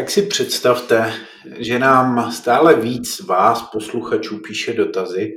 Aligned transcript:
Tak 0.00 0.10
si 0.10 0.22
představte, 0.22 1.12
že 1.58 1.78
nám 1.78 2.32
stále 2.32 2.74
víc 2.74 3.20
vás, 3.20 3.62
posluchačů, 3.72 4.38
píše 4.38 4.72
dotazy, 4.72 5.30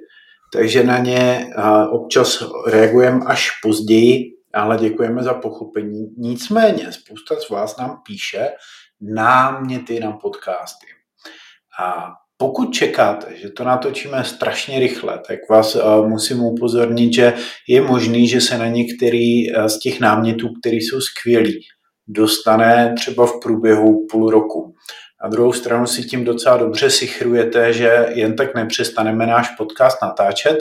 takže 0.53 0.83
na 0.83 0.97
ně 0.97 1.47
občas 1.91 2.43
reagujeme 2.67 3.19
až 3.27 3.49
později, 3.63 4.23
ale 4.53 4.77
děkujeme 4.77 5.23
za 5.23 5.33
pochopení. 5.33 6.05
Nicméně 6.17 6.91
spousta 6.91 7.35
z 7.35 7.49
vás 7.49 7.77
nám 7.77 8.01
píše 8.07 8.49
náměty 9.01 9.99
na 9.99 10.11
podcasty. 10.11 10.87
A 11.79 12.11
pokud 12.37 12.73
čekáte, 12.73 13.37
že 13.37 13.49
to 13.49 13.63
natočíme 13.63 14.23
strašně 14.23 14.79
rychle, 14.79 15.19
tak 15.27 15.39
vás 15.49 15.77
musím 16.07 16.39
upozornit, 16.39 17.13
že 17.13 17.33
je 17.67 17.81
možný, 17.81 18.27
že 18.27 18.41
se 18.41 18.57
na 18.57 18.67
některý 18.67 19.47
z 19.67 19.79
těch 19.79 19.99
námětů, 19.99 20.49
které 20.61 20.75
jsou 20.75 21.01
skvělí, 21.01 21.59
dostane 22.07 22.93
třeba 22.97 23.25
v 23.25 23.39
průběhu 23.39 24.07
půl 24.11 24.29
roku. 24.29 24.75
Na 25.23 25.29
druhou 25.29 25.53
stranu 25.53 25.87
si 25.87 26.03
tím 26.03 26.25
docela 26.25 26.57
dobře 26.57 26.89
sichrujete, 26.89 27.73
že 27.73 28.05
jen 28.09 28.35
tak 28.35 28.55
nepřestaneme 28.55 29.27
náš 29.27 29.49
podcast 29.55 29.97
natáčet. 30.01 30.57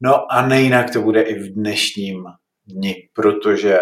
No 0.00 0.32
a 0.32 0.46
nejinak 0.46 0.92
to 0.92 1.00
bude 1.00 1.22
i 1.22 1.34
v 1.34 1.54
dnešním 1.54 2.24
dni, 2.66 3.08
protože 3.12 3.78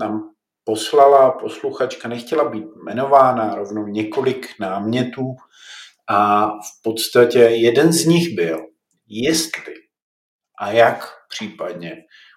nám 0.00 0.30
poslala 0.64 1.30
posluchačka, 1.30 2.08
nechtěla 2.08 2.48
být 2.48 2.64
jmenována, 2.82 3.54
rovnou 3.54 3.86
několik 3.86 4.46
námětů 4.60 5.36
a 6.08 6.46
v 6.46 6.82
podstatě 6.82 7.38
jeden 7.38 7.92
z 7.92 8.06
nich 8.06 8.34
byl, 8.34 8.60
jestli 9.08 9.74
a 10.60 10.70
jak 10.70 11.04
případně 11.28 11.96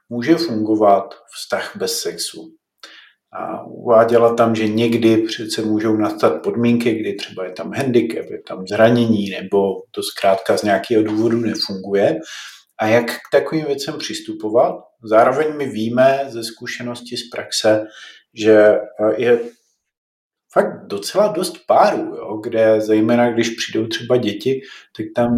může 0.09 0.35
fungovat 0.35 1.15
vztah 1.35 1.75
bez 1.75 1.99
sexu 1.99 2.57
a 3.33 3.63
uváděla 3.65 4.35
tam, 4.35 4.55
že 4.55 4.67
někdy 4.67 5.17
přece 5.17 5.61
můžou 5.61 5.97
nastat 5.97 6.41
podmínky, 6.43 6.93
kdy 6.93 7.13
třeba 7.13 7.45
je 7.45 7.51
tam 7.51 7.73
handicap, 7.73 8.25
je 8.29 8.41
tam 8.47 8.67
zranění, 8.67 9.29
nebo 9.29 9.59
to 9.91 10.03
zkrátka 10.03 10.57
z 10.57 10.63
nějakého 10.63 11.03
důvodu 11.03 11.37
nefunguje. 11.37 12.19
A 12.79 12.87
jak 12.87 13.05
k 13.05 13.31
takovým 13.31 13.65
věcem 13.65 13.97
přistupovat? 13.97 14.75
Zároveň 15.03 15.47
my 15.57 15.65
víme 15.65 16.25
ze 16.27 16.43
zkušenosti 16.43 17.17
z 17.17 17.29
praxe, 17.29 17.85
že 18.33 18.79
je 19.17 19.39
fakt 20.53 20.87
docela 20.87 21.27
dost 21.27 21.57
párů, 21.67 22.15
jo, 22.15 22.37
kde 22.43 22.81
zejména 22.81 23.31
když 23.31 23.49
přijdou 23.49 23.87
třeba 23.87 24.17
děti, 24.17 24.61
tak 24.97 25.05
tam 25.15 25.29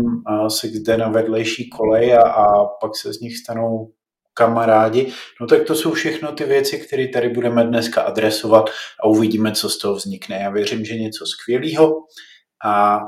se 0.48 0.68
jde 0.68 0.98
na 0.98 1.10
vedlejší 1.10 1.70
kolej 1.70 2.16
a, 2.16 2.22
a 2.22 2.66
pak 2.82 2.92
se 3.02 3.14
z 3.14 3.20
nich 3.20 3.38
stanou 3.38 3.92
kamarádi. 4.40 5.12
No 5.42 5.48
tak 5.48 5.64
to 5.64 5.76
jsou 5.76 5.92
všechno 5.94 6.32
ty 6.32 6.44
věci, 6.44 6.80
které 6.80 7.08
tady 7.08 7.30
budeme 7.30 7.64
dneska 7.64 8.02
adresovat 8.02 8.70
a 9.04 9.08
uvidíme, 9.08 9.52
co 9.52 9.70
z 9.70 9.78
toho 9.78 9.96
vznikne. 9.96 10.36
Já 10.36 10.50
věřím, 10.50 10.86
že 10.86 10.96
něco 10.96 11.26
skvělého. 11.26 11.96
A 12.66 13.00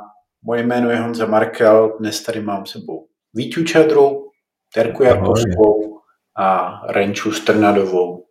moje 0.44 0.64
jméno 0.64 0.90
je 0.90 0.98
Honza 0.98 1.26
Markel, 1.26 1.96
dnes 2.00 2.23
tady 2.23 2.42
mám 2.42 2.66
sebou 2.66 3.08
Vítu 3.34 3.64
Čadru, 3.64 4.30
Terku 4.73 5.04
Jakovskou 5.04 6.00
a 6.38 6.82
Renču 6.90 7.32
Strnadovou. 7.32 8.26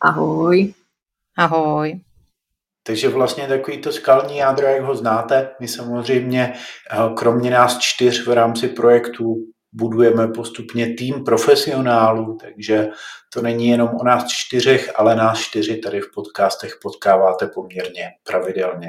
Ahoj. 0.00 0.74
Ahoj. 1.38 2.00
Takže 2.86 3.08
vlastně 3.08 3.46
takový 3.46 3.78
to 3.78 3.92
skalní 3.92 4.36
jádro, 4.36 4.66
jak 4.66 4.82
ho 4.82 4.94
znáte, 4.94 5.50
my 5.60 5.68
samozřejmě 5.68 6.52
eh, 6.54 6.96
kromě 7.14 7.50
nás 7.50 7.78
čtyř 7.78 8.26
v 8.26 8.32
rámci 8.32 8.68
projektu 8.68 9.36
budujeme 9.76 10.28
postupně 10.28 10.94
tým 10.94 11.24
profesionálů, 11.24 12.38
takže 12.40 12.88
to 13.32 13.42
není 13.42 13.68
jenom 13.68 13.88
o 14.00 14.04
nás 14.04 14.24
čtyřech, 14.28 14.92
ale 14.96 15.16
nás 15.16 15.38
čtyři 15.40 15.76
tady 15.76 16.00
v 16.00 16.12
podcastech 16.14 16.78
potkáváte 16.82 17.46
poměrně 17.46 18.10
pravidelně. 18.22 18.88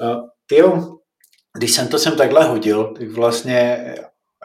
Eh, 0.00 0.16
Tyjo, 0.46 0.98
když 1.58 1.72
jsem 1.72 1.88
to 1.88 1.98
sem 1.98 2.16
takhle 2.16 2.44
hodil, 2.44 2.94
tak 2.98 3.08
vlastně 3.08 3.94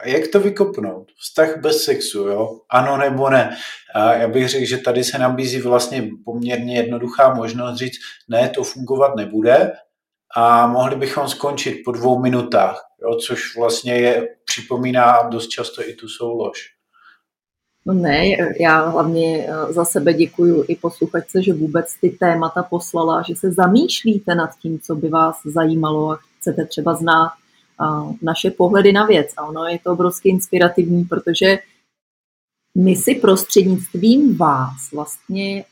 jak 0.04 0.22
to 0.32 0.40
vykopnout? 0.40 1.12
Vztah 1.20 1.56
bez 1.56 1.82
sexu, 1.84 2.18
jo? 2.18 2.60
Ano 2.70 2.96
nebo 2.96 3.30
ne? 3.30 3.56
A 3.94 4.12
já 4.12 4.28
bych 4.28 4.48
řekl, 4.48 4.66
že 4.66 4.78
tady 4.78 5.04
se 5.04 5.18
nabízí 5.18 5.60
vlastně 5.60 6.08
poměrně 6.24 6.76
jednoduchá 6.76 7.34
možnost 7.34 7.76
říct, 7.76 7.98
ne, 8.28 8.48
to 8.48 8.64
fungovat 8.64 9.16
nebude, 9.16 9.72
a 10.36 10.66
mohli 10.66 10.96
bychom 10.96 11.28
skončit 11.28 11.82
po 11.84 11.92
dvou 11.92 12.22
minutách, 12.22 12.87
jo, 13.02 13.14
což 13.14 13.56
vlastně 13.56 13.92
je, 13.92 14.28
připomíná 14.44 15.22
dost 15.22 15.48
často 15.48 15.88
i 15.88 15.94
tu 15.94 16.08
soulož. 16.08 16.58
No 17.86 17.94
ne, 17.94 18.26
já 18.60 18.88
hlavně 18.88 19.46
eh, 19.48 19.72
za 19.72 19.84
sebe 19.84 20.14
děkuju 20.14 20.64
i 20.68 20.76
posluchačce, 20.76 21.42
že 21.42 21.52
vůbec 21.52 21.94
ty 22.00 22.10
témata 22.10 22.62
poslala, 22.62 23.22
že 23.28 23.36
se 23.36 23.52
zamýšlíte 23.52 24.34
nad 24.34 24.50
tím, 24.62 24.80
co 24.80 24.94
by 24.94 25.08
vás 25.08 25.36
zajímalo 25.44 26.10
a 26.10 26.18
chcete 26.38 26.66
třeba 26.66 26.94
znát 26.94 27.30
naše 28.22 28.50
pohledy 28.50 28.92
na 28.92 29.06
věc. 29.06 29.30
A 29.36 29.46
ono 29.46 29.64
je 29.64 29.78
to 29.78 29.92
obrovsky 29.92 30.28
inspirativní, 30.28 31.04
protože 31.04 31.58
my 32.74 32.96
si 32.96 33.14
prostřednictvím 33.14 34.36
vás 34.36 34.92
vlastně 34.92 35.64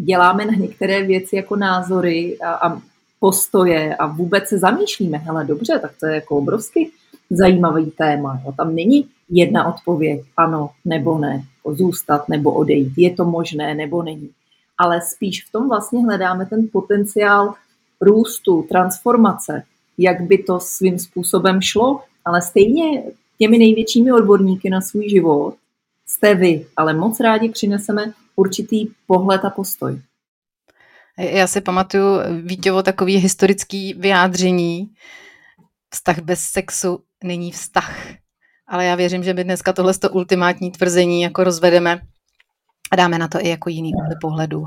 děláme 0.00 0.44
na 0.44 0.52
některé 0.52 1.02
věci 1.02 1.36
jako 1.36 1.56
názory 1.56 2.38
a, 2.38 2.68
a 2.68 2.82
postoje 3.22 3.96
a 3.96 4.06
vůbec 4.06 4.48
se 4.48 4.58
zamýšlíme, 4.58 5.18
hele 5.18 5.44
dobře, 5.44 5.78
tak 5.82 5.90
to 6.00 6.06
je 6.06 6.14
jako 6.14 6.36
obrovsky 6.36 6.90
zajímavý 7.30 7.90
téma. 7.90 8.40
Jo. 8.44 8.52
Tam 8.56 8.74
není 8.74 9.08
jedna 9.30 9.74
odpověď, 9.74 10.22
ano 10.36 10.70
nebo 10.84 11.18
ne, 11.18 11.44
jako 11.56 11.74
zůstat 11.74 12.28
nebo 12.28 12.52
odejít, 12.52 12.92
je 12.96 13.10
to 13.14 13.24
možné 13.24 13.74
nebo 13.74 14.02
není. 14.02 14.30
Ale 14.78 15.00
spíš 15.00 15.44
v 15.44 15.52
tom 15.52 15.68
vlastně 15.68 16.04
hledáme 16.04 16.46
ten 16.46 16.68
potenciál 16.72 17.54
růstu, 18.00 18.66
transformace, 18.68 19.62
jak 19.98 20.20
by 20.20 20.38
to 20.38 20.60
svým 20.60 20.98
způsobem 20.98 21.60
šlo, 21.60 22.00
ale 22.24 22.42
stejně 22.42 23.02
těmi 23.38 23.58
největšími 23.58 24.12
odborníky 24.12 24.70
na 24.70 24.80
svůj 24.80 25.08
život 25.08 25.54
jste 26.06 26.34
vy, 26.34 26.66
ale 26.76 26.94
moc 26.94 27.20
rádi 27.20 27.48
přineseme 27.48 28.12
určitý 28.36 28.88
pohled 29.06 29.44
a 29.44 29.50
postoj. 29.50 30.00
Já 31.18 31.46
si 31.46 31.60
pamatuju 31.60 32.20
Vítěvo 32.42 32.82
takový 32.82 33.16
historický 33.16 33.94
vyjádření, 33.94 34.86
vztah 35.90 36.18
bez 36.18 36.40
sexu 36.40 37.04
není 37.24 37.52
vztah. 37.52 37.96
Ale 38.68 38.84
já 38.84 38.94
věřím, 38.94 39.22
že 39.22 39.34
my 39.34 39.44
dneska 39.44 39.72
tohle 39.72 39.92
ultimátní 40.12 40.70
tvrzení 40.70 41.22
jako 41.22 41.44
rozvedeme 41.44 42.00
a 42.92 42.96
dáme 42.96 43.18
na 43.18 43.28
to 43.28 43.38
i 43.40 43.48
jako 43.48 43.70
jiný 43.70 43.90
úhly 43.94 44.14
pohledu. 44.20 44.66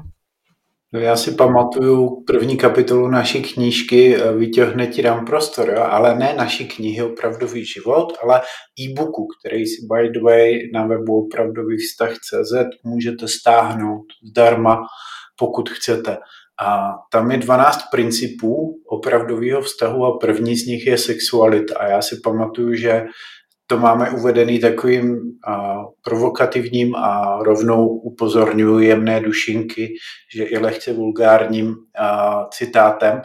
No 0.94 1.00
já 1.02 1.16
si 1.16 1.32
pamatuju 1.32 2.24
první 2.28 2.58
kapitolu 2.58 3.08
naší 3.08 3.42
knížky 3.42 4.18
Vytěhne 4.38 4.88
ti 4.88 5.02
dám 5.02 5.26
prostor, 5.26 5.70
jo? 5.70 5.84
ale 5.84 6.16
ne 6.16 6.34
naší 6.38 6.68
knihy 6.68 7.04
Opravdový 7.04 7.66
život, 7.66 8.14
ale 8.24 8.42
e-booku, 8.80 9.28
který 9.40 9.66
si 9.66 9.88
by 9.92 10.10
the 10.10 10.20
way 10.20 10.60
na 10.74 10.88
webu 10.88 11.30
vztah.cz 11.78 12.54
můžete 12.84 13.28
stáhnout 13.28 14.06
zdarma 14.32 14.82
pokud 15.36 15.70
chcete. 15.70 16.18
A 16.62 16.94
tam 17.12 17.32
je 17.32 17.38
12 17.38 17.82
principů 17.92 18.82
opravdového 18.90 19.62
vztahu 19.62 20.06
a 20.06 20.18
první 20.18 20.56
z 20.56 20.68
nich 20.68 20.88
je 20.88 20.98
sexualita. 20.98 21.80
A 21.80 21.88
já 21.88 22.02
si 22.02 22.16
pamatuju, 22.24 22.74
že 22.74 23.06
to 23.68 23.78
máme 23.78 24.10
uvedený 24.10 24.60
takovým 24.60 25.20
a, 25.48 25.84
provokativním 26.04 26.96
a 26.96 27.40
rovnou 27.42 27.88
upozorňuji 27.88 28.88
jemné 28.88 29.20
dušinky, 29.20 29.94
že 30.36 30.44
i 30.44 30.58
lehce 30.58 30.94
vulgárním 30.94 31.76
a, 32.00 32.46
citátem, 32.46 33.22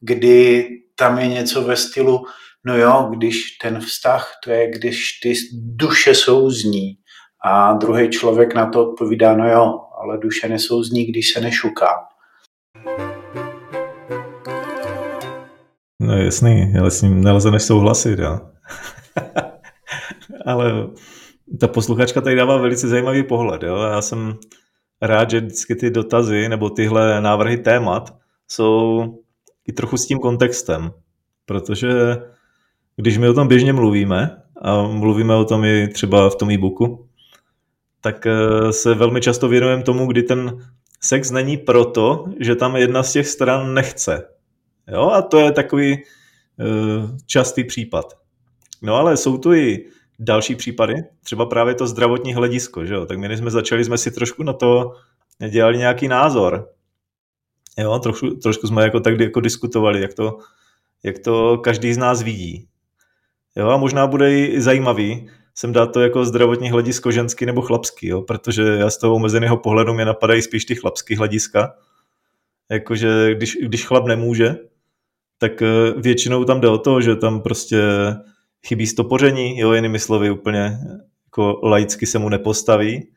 kdy 0.00 0.68
tam 0.94 1.18
je 1.18 1.28
něco 1.28 1.62
ve 1.62 1.76
stylu, 1.76 2.22
no 2.64 2.76
jo, 2.76 3.10
když 3.16 3.58
ten 3.62 3.80
vztah, 3.80 4.32
to 4.44 4.50
je, 4.50 4.70
když 4.70 5.20
ty 5.22 5.32
duše 5.52 6.14
souzní 6.14 6.96
a 7.44 7.72
druhý 7.72 8.10
člověk 8.10 8.54
na 8.54 8.66
to 8.66 8.88
odpovídá, 8.88 9.36
no 9.36 9.48
jo, 9.48 9.78
ale 10.02 10.18
duše 10.18 10.48
nesouzní, 10.48 11.04
když 11.04 11.32
se 11.32 11.40
nešuká. 11.40 11.88
No 16.00 16.16
jasný, 16.16 16.74
ale 16.80 16.90
s 16.90 17.02
ním 17.02 17.24
nelze 17.24 17.50
než 17.50 17.62
souhlasit, 17.62 18.18
jo. 18.18 18.40
ale 20.46 20.72
ta 21.60 21.68
posluchačka 21.68 22.20
tady 22.20 22.36
dává 22.36 22.56
velice 22.56 22.88
zajímavý 22.88 23.22
pohled, 23.22 23.62
jo. 23.62 23.76
Já 23.76 24.02
jsem 24.02 24.36
rád, 25.02 25.30
že 25.30 25.40
vždycky 25.40 25.76
ty 25.76 25.90
dotazy 25.90 26.48
nebo 26.48 26.70
tyhle 26.70 27.20
návrhy 27.20 27.56
témat 27.56 28.16
jsou 28.48 29.04
i 29.68 29.72
trochu 29.72 29.96
s 29.96 30.06
tím 30.06 30.18
kontextem, 30.18 30.90
protože 31.46 32.16
když 32.96 33.18
my 33.18 33.28
o 33.28 33.34
tom 33.34 33.48
běžně 33.48 33.72
mluvíme, 33.72 34.36
a 34.62 34.82
mluvíme 34.82 35.34
o 35.34 35.44
tom 35.44 35.64
i 35.64 35.88
třeba 35.88 36.30
v 36.30 36.34
tom 36.34 36.50
e-booku, 36.50 37.08
tak 38.00 38.26
eh, 38.26 38.72
se 38.72 38.94
velmi 38.94 39.20
často 39.20 39.48
věnujeme 39.48 39.82
tomu, 39.82 40.06
kdy 40.06 40.22
ten 40.22 40.66
sex 41.00 41.30
není 41.30 41.56
proto, 41.56 42.24
že 42.40 42.56
tam 42.56 42.76
jedna 42.76 43.02
z 43.02 43.12
těch 43.12 43.28
stran 43.28 43.74
nechce. 43.74 44.28
Jo, 44.88 45.10
a 45.10 45.22
to 45.22 45.38
je 45.38 45.52
takový 45.52 45.96
uh, 45.96 47.10
častý 47.26 47.64
případ. 47.64 48.18
No 48.82 48.94
ale 48.94 49.16
jsou 49.16 49.38
tu 49.38 49.52
i 49.52 49.86
další 50.18 50.54
případy, 50.54 50.94
třeba 51.22 51.46
právě 51.46 51.74
to 51.74 51.86
zdravotní 51.86 52.34
hledisko, 52.34 52.86
že 52.86 52.94
jo? 52.94 53.06
Tak 53.06 53.18
my, 53.18 53.36
jsme 53.36 53.50
začali, 53.50 53.84
jsme 53.84 53.98
si 53.98 54.10
trošku 54.10 54.42
na 54.42 54.52
to 54.52 54.92
dělali 55.48 55.78
nějaký 55.78 56.08
názor. 56.08 56.68
Jo, 57.78 57.98
trošku, 57.98 58.30
trošku 58.30 58.66
jsme 58.66 58.82
jako 58.82 59.00
tak 59.00 59.20
jako 59.20 59.40
diskutovali, 59.40 60.00
jak 60.00 60.14
to, 60.14 60.38
jak 61.02 61.18
to 61.18 61.58
každý 61.58 61.94
z 61.94 61.98
nás 61.98 62.22
vidí. 62.22 62.68
Jo, 63.56 63.68
a 63.68 63.76
možná 63.76 64.06
bude 64.06 64.38
i 64.38 64.60
zajímavý 64.60 65.30
sem 65.60 65.72
dát 65.72 65.86
to 65.86 66.00
jako 66.00 66.24
zdravotní 66.24 66.70
hledisko 66.70 67.10
ženský 67.10 67.46
nebo 67.46 67.62
chlapský, 67.62 68.06
jo, 68.06 68.22
protože 68.22 68.62
já 68.62 68.90
z 68.90 68.98
toho 68.98 69.14
omezeného 69.14 69.56
pohledu 69.56 69.94
mě 69.94 70.04
napadají 70.04 70.42
spíš 70.42 70.64
ty 70.64 70.74
chlapský 70.74 71.16
hlediska. 71.16 71.74
Jakože 72.70 73.34
když, 73.34 73.58
když 73.62 73.86
chlap 73.86 74.06
nemůže, 74.06 74.56
tak 75.38 75.62
eh, 75.62 75.66
většinou 75.96 76.44
tam 76.44 76.60
jde 76.60 76.68
o 76.68 76.78
to, 76.78 77.00
že 77.00 77.16
tam 77.16 77.40
prostě 77.42 77.82
chybí 78.66 78.86
stopoření, 78.86 79.58
jo, 79.58 79.72
jinými 79.72 79.98
slovy 79.98 80.30
úplně 80.30 80.78
jako 81.26 81.60
laicky 81.62 82.06
se 82.06 82.18
mu 82.18 82.28
nepostaví. 82.28 83.12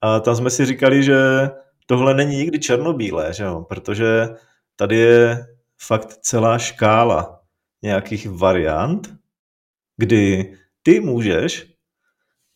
A 0.00 0.20
tam 0.20 0.36
jsme 0.36 0.50
si 0.50 0.66
říkali, 0.66 1.02
že 1.02 1.50
tohle 1.86 2.14
není 2.14 2.36
nikdy 2.36 2.58
černobílé, 2.58 3.32
že 3.32 3.44
jo? 3.44 3.66
protože 3.68 4.28
tady 4.76 4.96
je 4.96 5.46
fakt 5.78 6.08
celá 6.08 6.58
škála 6.58 7.40
nějakých 7.82 8.28
variant, 8.30 9.14
kdy 9.96 10.52
ty 10.86 11.00
můžeš 11.00 11.66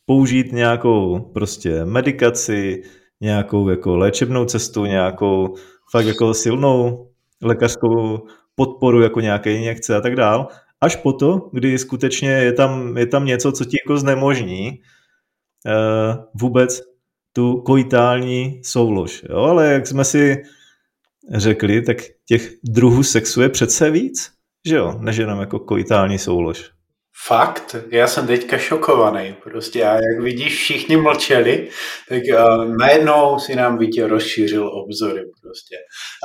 použít 0.07 0.53
nějakou 0.53 1.21
prostě 1.21 1.85
medikaci, 1.85 2.83
nějakou 3.21 3.69
jako 3.69 3.97
léčebnou 3.97 4.45
cestu, 4.45 4.85
nějakou 4.85 5.55
fakt 5.91 6.07
jako 6.07 6.35
silnou 6.35 7.09
lékařskou 7.43 8.27
podporu, 8.55 9.03
jako 9.03 9.21
nějaké 9.21 9.53
injekce 9.53 9.97
a 9.97 10.01
tak 10.01 10.17
dál, 10.17 10.49
až 10.81 10.97
po 10.97 11.13
to, 11.13 11.51
kdy 11.53 11.79
skutečně 11.79 12.31
je 12.31 12.53
tam, 12.53 12.97
je 12.97 13.07
tam 13.07 13.25
něco, 13.25 13.53
co 13.53 13.65
ti 13.65 13.77
jako 13.85 13.99
znemožní 13.99 14.71
uh, 14.71 16.25
vůbec 16.35 16.81
tu 17.33 17.61
koitální 17.61 18.61
soulož. 18.65 19.25
Jo? 19.29 19.37
Ale 19.37 19.73
jak 19.73 19.87
jsme 19.87 20.05
si 20.05 20.43
řekli, 21.35 21.83
tak 21.83 21.97
těch 22.27 22.53
druhů 22.65 23.03
sexu 23.03 23.43
je 23.43 23.49
přece 23.49 23.91
víc, 23.91 24.33
že 24.67 24.77
jo, 24.77 24.99
než 25.01 25.17
jenom 25.17 25.41
jako 25.41 25.59
koitální 25.59 26.19
soulož. 26.19 26.80
Fakt? 27.27 27.77
Já 27.91 28.07
jsem 28.07 28.27
teďka 28.27 28.59
šokovaný. 28.59 29.35
Prostě 29.43 29.85
a 29.85 29.95
jak 29.95 30.21
vidíš, 30.23 30.55
všichni 30.55 30.97
mlčeli, 30.97 31.69
tak 32.09 32.23
uh, 32.33 32.77
najednou 32.77 33.39
si 33.39 33.57
nám 33.57 33.79
Vítě 33.79 34.07
rozšířil 34.07 34.69
obzory 34.69 35.23
prostě. 35.43 35.77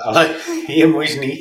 Ale 0.06 0.30
je 0.70 0.88
možný, 0.88 1.38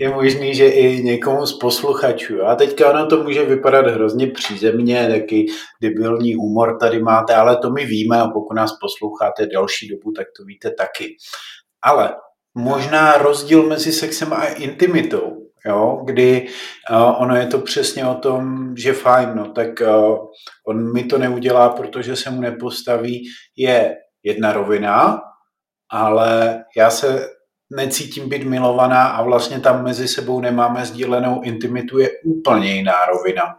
je 0.00 0.08
možný, 0.08 0.54
že 0.54 0.68
i 0.68 1.02
někomu 1.02 1.46
z 1.46 1.58
posluchačů. 1.58 2.44
A 2.44 2.54
teďka 2.54 2.90
ono 2.90 3.06
to 3.06 3.22
může 3.22 3.44
vypadat 3.44 3.86
hrozně 3.86 4.26
přízemně, 4.26 5.08
taky 5.08 5.46
debilní 5.82 6.34
humor 6.34 6.78
tady 6.80 7.02
máte, 7.02 7.34
ale 7.34 7.56
to 7.56 7.70
my 7.70 7.86
víme 7.86 8.20
a 8.20 8.28
pokud 8.28 8.54
nás 8.54 8.72
posloucháte 8.80 9.46
delší 9.46 9.88
dobu, 9.88 10.12
tak 10.12 10.26
to 10.36 10.44
víte 10.44 10.70
taky. 10.70 11.16
Ale 11.82 12.16
možná 12.54 13.18
rozdíl 13.18 13.62
mezi 13.62 13.92
sexem 13.92 14.32
a 14.32 14.44
intimitou, 14.46 15.37
jo, 15.66 16.02
kdy 16.04 16.48
uh, 16.90 17.22
ono 17.22 17.36
je 17.36 17.46
to 17.46 17.58
přesně 17.58 18.06
o 18.06 18.14
tom, 18.14 18.74
že 18.76 18.92
fajn, 18.92 19.30
no, 19.34 19.48
tak 19.48 19.68
uh, 19.80 20.18
on 20.68 20.92
mi 20.92 21.04
to 21.04 21.18
neudělá, 21.18 21.68
protože 21.68 22.16
se 22.16 22.30
mu 22.30 22.40
nepostaví, 22.40 23.24
je 23.56 23.96
jedna 24.22 24.52
rovina, 24.52 25.20
ale 25.90 26.64
já 26.76 26.90
se 26.90 27.28
necítím 27.76 28.28
být 28.28 28.44
milovaná 28.44 29.06
a 29.06 29.22
vlastně 29.22 29.60
tam 29.60 29.84
mezi 29.84 30.08
sebou 30.08 30.40
nemáme 30.40 30.84
sdílenou 30.86 31.42
intimitu, 31.42 31.98
je 31.98 32.10
úplně 32.24 32.74
jiná 32.74 33.06
rovina. 33.06 33.58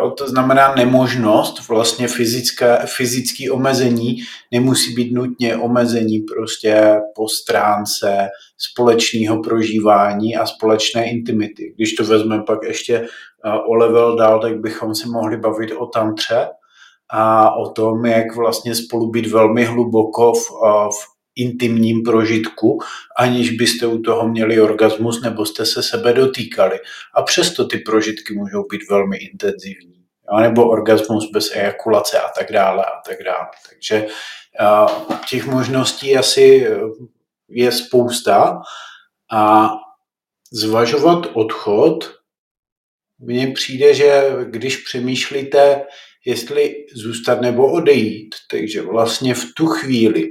Jo, 0.00 0.10
to 0.10 0.28
znamená 0.28 0.74
nemožnost, 0.74 1.68
vlastně 1.68 2.08
fyzické, 2.08 2.78
fyzické 2.96 3.50
omezení 3.50 4.16
nemusí 4.52 4.94
být 4.94 5.12
nutně 5.12 5.56
omezení 5.56 6.18
prostě 6.18 7.00
po 7.14 7.28
stránce 7.28 8.28
společného 8.58 9.42
prožívání 9.42 10.36
a 10.36 10.46
společné 10.46 11.10
intimity. 11.10 11.72
Když 11.76 11.94
to 11.94 12.04
vezmeme 12.04 12.42
pak 12.42 12.58
ještě 12.62 12.96
eh, 12.96 13.58
o 13.68 13.74
level 13.74 14.16
dál, 14.16 14.40
tak 14.40 14.60
bychom 14.60 14.94
se 14.94 15.08
mohli 15.08 15.36
bavit 15.36 15.72
o 15.72 15.86
tantře 15.86 16.48
a 17.10 17.54
o 17.56 17.70
tom, 17.70 18.06
jak 18.06 18.36
vlastně 18.36 18.74
spolu 18.74 19.10
být 19.10 19.26
velmi 19.26 19.64
hluboko 19.64 20.32
v, 20.32 20.50
eh, 20.66 20.88
v 20.88 21.15
intimním 21.36 22.02
prožitku, 22.02 22.80
aniž 23.18 23.50
byste 23.50 23.86
u 23.86 23.98
toho 23.98 24.28
měli 24.28 24.60
orgasmus 24.60 25.22
nebo 25.22 25.46
jste 25.46 25.66
se 25.66 25.82
sebe 25.82 26.12
dotýkali. 26.12 26.78
A 27.14 27.22
přesto 27.22 27.64
ty 27.64 27.78
prožitky 27.78 28.34
můžou 28.34 28.64
být 28.70 28.90
velmi 28.90 29.16
intenzivní. 29.16 29.96
Nebo 30.40 30.70
orgasmus 30.70 31.30
bez 31.32 31.56
ejakulace 31.56 32.18
a 32.20 32.28
tak 32.38 32.52
dále 32.52 32.84
a 32.84 33.00
tak 33.06 33.16
dále. 33.24 33.46
Takže 33.70 34.06
těch 35.28 35.46
možností 35.46 36.16
asi 36.16 36.66
e, 36.66 36.78
je 37.48 37.72
spousta 37.72 38.60
a 39.32 39.70
zvažovat 40.52 41.26
odchod 41.34 42.16
mně 43.18 43.46
přijde, 43.46 43.94
že 43.94 44.30
když 44.44 44.76
přemýšlíte, 44.76 45.86
jestli 46.24 46.86
zůstat 46.94 47.40
nebo 47.40 47.72
odejít, 47.72 48.34
takže 48.50 48.82
vlastně 48.82 49.34
v 49.34 49.44
tu 49.56 49.66
chvíli 49.66 50.28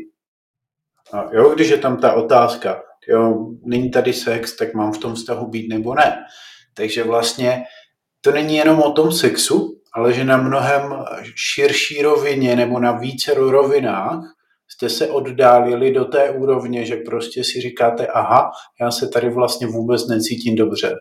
a 1.16 1.30
jo, 1.34 1.50
když 1.56 1.70
je 1.70 1.78
tam 1.78 1.98
ta 1.98 2.14
otázka, 2.14 2.82
jo, 3.08 3.48
není 3.64 3.92
tady 3.92 4.14
sex, 4.14 4.56
tak 4.56 4.74
mám 4.74 4.94
v 4.94 4.98
tom 4.98 5.14
vztahu 5.16 5.48
být 5.48 5.70
nebo 5.70 5.96
ne. 5.96 6.18
Takže 6.74 7.04
vlastně 7.04 7.64
to 8.22 8.32
není 8.32 8.56
jenom 8.56 8.80
o 8.80 8.92
tom 8.92 9.12
sexu, 9.12 9.82
ale 9.94 10.14
že 10.14 10.24
na 10.24 10.38
mnohem 10.38 11.06
širší 11.36 12.02
rovině 12.02 12.56
nebo 12.56 12.80
na 12.80 12.92
více 12.92 13.34
rovinách 13.34 14.36
jste 14.68 14.90
se 14.90 15.08
oddálili 15.08 15.94
do 15.94 16.06
té 16.06 16.30
úrovně, 16.30 16.86
že 16.86 16.96
prostě 16.96 17.44
si 17.44 17.62
říkáte, 17.62 18.08
aha, 18.08 18.52
já 18.82 18.92
se 18.92 19.08
tady 19.08 19.30
vlastně 19.30 19.68
vůbec 19.68 20.08
necítím 20.08 20.56
dobře. 20.56 20.96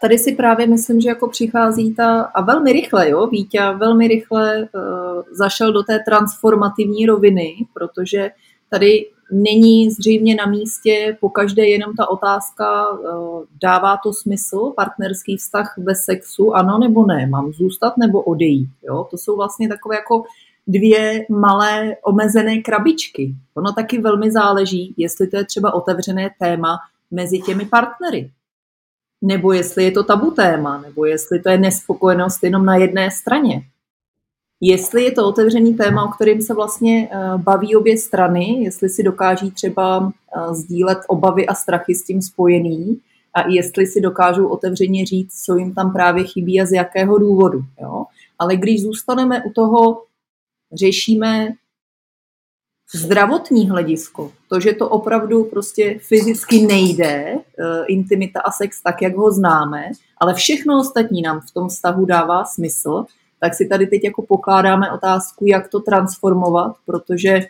Tady 0.00 0.18
si 0.18 0.32
právě 0.32 0.66
myslím, 0.66 1.00
že 1.00 1.08
jako 1.08 1.28
přichází 1.28 1.94
ta, 1.94 2.20
a 2.20 2.42
velmi 2.42 2.72
rychle, 2.72 3.10
jo, 3.10 3.26
Vítě 3.26 3.60
velmi 3.78 4.08
rychle 4.08 4.58
uh, 4.58 5.22
zašel 5.38 5.72
do 5.72 5.82
té 5.82 5.98
transformativní 6.08 7.06
roviny, 7.06 7.54
protože 7.74 8.30
tady 8.70 9.06
není 9.32 9.90
zřejmě 9.90 10.34
na 10.34 10.46
místě 10.46 11.16
po 11.20 11.28
každé 11.28 11.66
jenom 11.66 11.94
ta 11.94 12.10
otázka, 12.10 12.86
eh, 12.92 13.46
dává 13.62 13.96
to 13.96 14.12
smysl, 14.12 14.72
partnerský 14.76 15.36
vztah 15.36 15.74
bez 15.78 15.98
sexu, 15.98 16.54
ano 16.54 16.78
nebo 16.78 17.06
ne, 17.06 17.26
mám 17.26 17.52
zůstat 17.52 17.96
nebo 17.96 18.22
odejít. 18.22 18.70
Jo? 18.82 19.06
To 19.10 19.18
jsou 19.18 19.36
vlastně 19.36 19.68
takové 19.68 19.96
jako 19.96 20.24
dvě 20.66 21.26
malé 21.30 21.96
omezené 22.02 22.60
krabičky. 22.62 23.34
Ono 23.54 23.72
taky 23.72 24.00
velmi 24.00 24.30
záleží, 24.30 24.94
jestli 24.96 25.26
to 25.26 25.36
je 25.36 25.44
třeba 25.44 25.74
otevřené 25.74 26.30
téma 26.40 26.78
mezi 27.10 27.38
těmi 27.38 27.64
partnery. 27.64 28.30
Nebo 29.22 29.52
jestli 29.52 29.84
je 29.84 29.90
to 29.90 30.02
tabu 30.02 30.30
téma, 30.30 30.80
nebo 30.80 31.04
jestli 31.04 31.40
to 31.40 31.48
je 31.48 31.58
nespokojenost 31.58 32.44
jenom 32.44 32.64
na 32.64 32.76
jedné 32.76 33.10
straně. 33.10 33.62
Jestli 34.60 35.04
je 35.04 35.12
to 35.12 35.28
otevřený 35.28 35.74
téma, 35.74 36.04
o 36.04 36.08
kterým 36.08 36.40
se 36.40 36.54
vlastně 36.54 37.08
eh, 37.12 37.38
baví 37.38 37.76
obě 37.76 37.98
strany, 37.98 38.64
jestli 38.64 38.88
si 38.88 39.02
dokáží 39.02 39.50
třeba 39.50 40.12
eh, 40.36 40.54
sdílet 40.54 40.98
obavy 41.08 41.46
a 41.46 41.54
strachy 41.54 41.94
s 41.94 42.04
tím 42.04 42.22
spojený 42.22 43.00
a 43.34 43.48
jestli 43.48 43.86
si 43.86 44.00
dokážou 44.00 44.46
otevřeně 44.46 45.06
říct, 45.06 45.44
co 45.44 45.56
jim 45.56 45.74
tam 45.74 45.92
právě 45.92 46.24
chybí 46.24 46.60
a 46.60 46.66
z 46.66 46.72
jakého 46.72 47.18
důvodu. 47.18 47.64
Jo? 47.82 48.04
Ale 48.38 48.56
když 48.56 48.82
zůstaneme 48.82 49.42
u 49.44 49.50
toho, 49.50 50.02
řešíme 50.72 51.48
zdravotní 52.94 53.70
hledisko, 53.70 54.32
to, 54.48 54.60
že 54.60 54.72
to 54.72 54.88
opravdu 54.88 55.44
prostě 55.44 55.98
fyzicky 55.98 56.66
nejde, 56.66 57.34
eh, 57.34 57.84
intimita 57.88 58.40
a 58.40 58.50
sex 58.50 58.82
tak, 58.82 59.02
jak 59.02 59.16
ho 59.16 59.32
známe, 59.32 59.90
ale 60.18 60.34
všechno 60.34 60.80
ostatní 60.80 61.22
nám 61.22 61.40
v 61.40 61.50
tom 61.50 61.68
vztahu 61.68 62.04
dává 62.04 62.44
smysl, 62.44 63.04
tak 63.40 63.54
si 63.54 63.66
tady 63.66 63.86
teď 63.86 64.04
jako 64.04 64.22
pokládáme 64.22 64.92
otázku, 64.92 65.44
jak 65.46 65.68
to 65.68 65.80
transformovat, 65.80 66.76
protože 66.86 67.40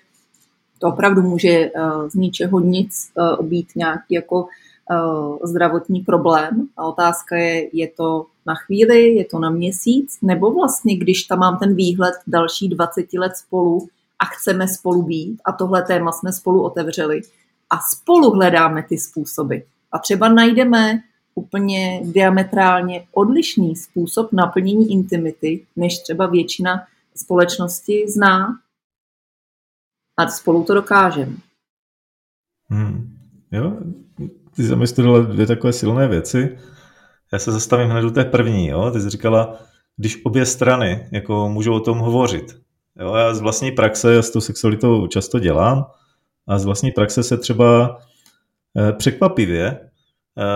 to 0.78 0.88
opravdu 0.88 1.22
může 1.22 1.48
eh, 1.48 1.70
z 2.08 2.14
ničeho 2.14 2.60
nic 2.60 3.10
eh, 3.18 3.42
být 3.42 3.68
nějaký 3.76 4.14
jako 4.14 4.46
eh, 4.90 5.46
zdravotní 5.46 6.00
problém. 6.00 6.68
A 6.76 6.84
otázka 6.84 7.36
je, 7.36 7.76
je 7.76 7.88
to 7.88 8.26
na 8.46 8.54
chvíli, 8.54 9.14
je 9.14 9.24
to 9.24 9.38
na 9.38 9.50
měsíc, 9.50 10.18
nebo 10.22 10.52
vlastně, 10.52 10.96
když 10.96 11.22
tam 11.22 11.38
mám 11.38 11.58
ten 11.58 11.74
výhled 11.74 12.14
další 12.26 12.68
20 12.68 13.06
let 13.14 13.36
spolu 13.36 13.88
a 14.18 14.24
chceme 14.24 14.68
spolu 14.68 15.02
být 15.02 15.40
a 15.44 15.52
tohle 15.52 15.82
téma 15.82 16.12
jsme 16.12 16.32
spolu 16.32 16.62
otevřeli 16.62 17.20
a 17.70 17.76
spolu 17.94 18.30
hledáme 18.30 18.82
ty 18.82 18.98
způsoby. 18.98 19.56
A 19.92 19.98
třeba 19.98 20.28
najdeme 20.28 21.00
úplně 21.36 22.00
diametrálně 22.04 23.06
odlišný 23.12 23.76
způsob 23.76 24.32
naplnění 24.32 24.92
intimity, 24.92 25.66
než 25.76 25.98
třeba 25.98 26.26
většina 26.26 26.86
společnosti 27.16 28.04
zná. 28.08 28.58
A 30.16 30.28
spolu 30.28 30.64
to 30.64 30.74
dokážeme. 30.74 31.36
Hmm. 32.68 33.18
Jo, 33.52 33.76
ty 34.56 34.62
zamyslela 34.62 35.20
dvě 35.20 35.46
takové 35.46 35.72
silné 35.72 36.08
věci. 36.08 36.58
Já 37.32 37.38
se 37.38 37.52
zastavím 37.52 37.88
hned 37.88 38.02
do 38.02 38.10
té 38.10 38.24
první. 38.24 38.66
Jo? 38.66 38.90
Ty 38.90 39.00
jsi 39.00 39.10
říkala, 39.10 39.58
když 39.96 40.24
obě 40.24 40.46
strany 40.46 41.08
jako 41.12 41.48
můžou 41.48 41.74
o 41.74 41.80
tom 41.80 41.98
hovořit. 41.98 42.60
Jo? 43.00 43.14
Já 43.14 43.34
z 43.34 43.40
vlastní 43.40 43.72
praxe, 43.72 44.14
já 44.14 44.22
s 44.22 44.30
tou 44.30 44.40
sexualitou 44.40 45.06
často 45.06 45.38
dělám, 45.38 45.86
A 46.48 46.58
z 46.58 46.64
vlastní 46.64 46.92
praxe 46.92 47.22
se 47.22 47.36
třeba 47.36 47.98
eh, 48.78 48.92
překvapivě 48.92 49.90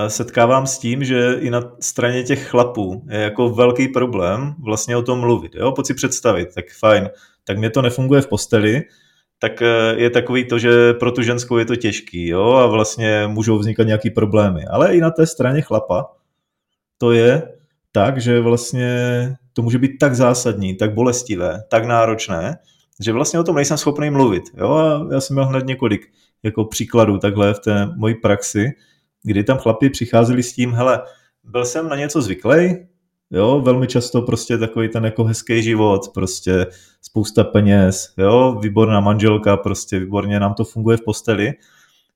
setkávám 0.08 0.66
s 0.66 0.78
tím, 0.78 1.04
že 1.04 1.36
i 1.40 1.50
na 1.50 1.72
straně 1.80 2.22
těch 2.22 2.48
chlapů 2.48 3.02
je 3.10 3.20
jako 3.20 3.48
velký 3.48 3.88
problém 3.88 4.54
vlastně 4.58 4.96
o 4.96 5.02
tom 5.02 5.20
mluvit. 5.20 5.54
Jo? 5.54 5.72
Pojď 5.72 5.86
si 5.86 5.94
představit, 5.94 6.48
tak 6.54 6.64
fajn, 6.78 7.10
tak 7.44 7.58
mě 7.58 7.70
to 7.70 7.82
nefunguje 7.82 8.20
v 8.20 8.26
posteli, 8.26 8.82
tak 9.38 9.62
eh, 9.62 9.94
je 9.96 10.10
takový 10.10 10.44
to, 10.44 10.58
že 10.58 10.92
pro 10.92 11.12
tu 11.12 11.22
ženskou 11.22 11.56
je 11.56 11.64
to 11.64 11.76
těžký 11.76 12.26
jo? 12.26 12.52
a 12.52 12.66
vlastně 12.66 13.24
můžou 13.26 13.58
vznikat 13.58 13.86
nějaký 13.86 14.10
problémy. 14.10 14.64
Ale 14.70 14.96
i 14.96 15.00
na 15.00 15.10
té 15.10 15.26
straně 15.26 15.62
chlapa 15.62 16.06
to 16.98 17.12
je 17.12 17.42
tak, 17.92 18.20
že 18.20 18.40
vlastně 18.40 18.96
to 19.52 19.62
může 19.62 19.78
být 19.78 19.98
tak 19.98 20.14
zásadní, 20.14 20.74
tak 20.74 20.94
bolestivé, 20.94 21.62
tak 21.70 21.84
náročné, 21.84 22.58
že 23.00 23.12
vlastně 23.12 23.40
o 23.40 23.44
tom 23.44 23.56
nejsem 23.56 23.76
schopný 23.76 24.10
mluvit. 24.10 24.42
Jo? 24.56 24.70
A 24.70 25.14
já 25.14 25.20
jsem 25.20 25.36
měl 25.36 25.46
hned 25.46 25.66
několik 25.66 26.00
jako 26.42 26.64
příkladů 26.64 27.18
takhle 27.18 27.54
v 27.54 27.58
té 27.58 27.86
mojí 27.96 28.14
praxi, 28.14 28.70
kdy 29.22 29.44
tam 29.44 29.58
chlapi 29.58 29.90
přicházeli 29.90 30.42
s 30.42 30.52
tím, 30.52 30.72
hele, 30.72 31.02
byl 31.44 31.64
jsem 31.64 31.88
na 31.88 31.96
něco 31.96 32.22
zvyklý, 32.22 32.86
jo, 33.30 33.60
velmi 33.60 33.86
často 33.86 34.22
prostě 34.22 34.58
takový 34.58 34.88
ten 34.88 35.04
jako 35.04 35.24
hezký 35.24 35.62
život, 35.62 36.08
prostě 36.14 36.66
spousta 37.02 37.44
peněz, 37.44 38.14
jo, 38.18 38.58
výborná 38.62 39.00
manželka, 39.00 39.56
prostě 39.56 39.98
výborně 39.98 40.40
nám 40.40 40.54
to 40.54 40.64
funguje 40.64 40.96
v 40.96 41.04
posteli. 41.04 41.52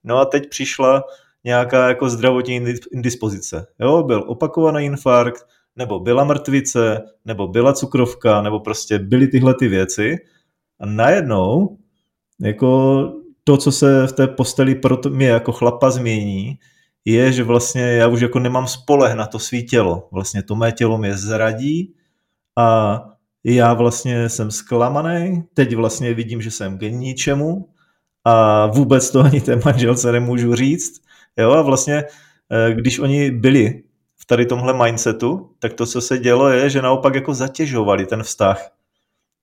No 0.04 0.18
a 0.18 0.24
teď 0.24 0.48
přišla 0.48 1.04
nějaká 1.44 1.88
jako 1.88 2.08
zdravotní 2.08 2.60
indispozice, 2.92 3.66
jo, 3.80 4.02
byl 4.02 4.24
opakovaný 4.26 4.84
infarkt, 4.84 5.46
nebo 5.76 6.00
byla 6.00 6.24
mrtvice, 6.24 7.02
nebo 7.24 7.48
byla 7.48 7.72
cukrovka, 7.72 8.42
nebo 8.42 8.60
prostě 8.60 8.98
byly 8.98 9.26
tyhle 9.26 9.54
ty 9.54 9.68
věci. 9.68 10.16
A 10.80 10.86
najednou 10.86 11.78
jako 12.40 13.12
to, 13.44 13.56
co 13.56 13.72
se 13.72 14.06
v 14.06 14.12
té 14.12 14.26
posteli 14.26 14.74
pro 14.74 14.98
mě 15.08 15.28
jako 15.28 15.52
chlapa 15.52 15.90
změní, 15.90 16.58
je, 17.04 17.32
že 17.32 17.44
vlastně 17.44 17.82
já 17.82 18.08
už 18.08 18.20
jako 18.20 18.38
nemám 18.38 18.66
spoleh 18.66 19.14
na 19.14 19.26
to 19.26 19.38
svý 19.38 19.66
tělo. 19.66 20.08
Vlastně 20.12 20.42
to 20.42 20.54
mé 20.54 20.72
tělo 20.72 20.98
mě 20.98 21.16
zradí 21.16 21.94
a 22.58 23.00
já 23.44 23.74
vlastně 23.74 24.28
jsem 24.28 24.50
zklamaný, 24.50 25.44
teď 25.54 25.76
vlastně 25.76 26.14
vidím, 26.14 26.42
že 26.42 26.50
jsem 26.50 26.78
k 26.78 26.82
ničemu 26.82 27.68
a 28.24 28.66
vůbec 28.66 29.10
to 29.10 29.20
ani 29.20 29.40
té 29.40 29.56
manželce 29.64 30.12
nemůžu 30.12 30.54
říct. 30.54 31.02
Jo, 31.36 31.50
a 31.52 31.62
vlastně, 31.62 32.04
eh, 32.50 32.74
když 32.74 32.98
oni 32.98 33.30
byli 33.30 33.82
v 34.16 34.26
tady 34.26 34.46
tomhle 34.46 34.84
mindsetu, 34.84 35.50
tak 35.58 35.72
to, 35.72 35.86
co 35.86 36.00
se 36.00 36.18
dělo, 36.18 36.48
je, 36.48 36.70
že 36.70 36.82
naopak 36.82 37.14
jako 37.14 37.34
zatěžovali 37.34 38.06
ten 38.06 38.22
vztah. 38.22 38.70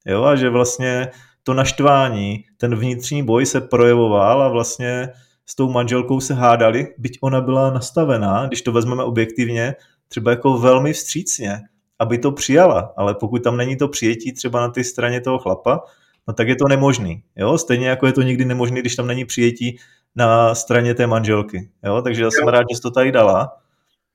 Jo, 0.06 0.24
a 0.24 0.36
že 0.36 0.50
vlastně 0.50 1.08
to 1.44 1.54
naštvání, 1.54 2.44
ten 2.58 2.76
vnitřní 2.76 3.24
boj 3.24 3.46
se 3.46 3.62
projevoval 3.62 4.44
a 4.44 4.50
vlastně 4.50 5.10
s 5.46 5.56
tou 5.56 5.72
manželkou 5.72 6.20
se 6.20 6.34
hádali, 6.34 6.88
byť 6.98 7.18
ona 7.22 7.42
byla 7.42 7.72
nastavená, 7.72 8.48
když 8.48 8.62
to 8.62 8.72
vezmeme 8.72 9.04
objektivně, 9.04 9.76
třeba 10.08 10.32
jako 10.32 10.58
velmi 10.58 10.94
vstřícně, 10.94 11.60
aby 12.00 12.18
to 12.18 12.32
přijala, 12.32 12.94
ale 12.98 13.16
pokud 13.16 13.44
tam 13.44 13.58
není 13.58 13.78
to 13.78 13.88
přijetí 13.88 14.34
třeba 14.34 14.60
na 14.60 14.70
té 14.70 14.84
straně 14.84 15.22
toho 15.22 15.40
chlapa, 15.40 15.84
no 16.28 16.34
tak 16.34 16.48
je 16.48 16.56
to 16.56 16.68
nemožný. 16.68 17.24
Jo? 17.36 17.58
Stejně 17.58 17.88
jako 17.88 18.08
je 18.08 18.14
to 18.14 18.22
nikdy 18.22 18.46
nemožný, 18.46 18.80
když 18.80 18.96
tam 18.96 19.08
není 19.08 19.26
přijetí 19.26 19.78
na 20.16 20.56
straně 20.56 20.94
té 20.94 21.08
manželky. 21.08 21.70
Jo? 21.84 22.02
Takže 22.02 22.24
já 22.24 22.32
jsem 22.32 22.48
rád, 22.48 22.64
že 22.72 22.76
jsi 22.76 22.82
to 22.82 22.92
tady 22.92 23.12
dala. 23.12 23.58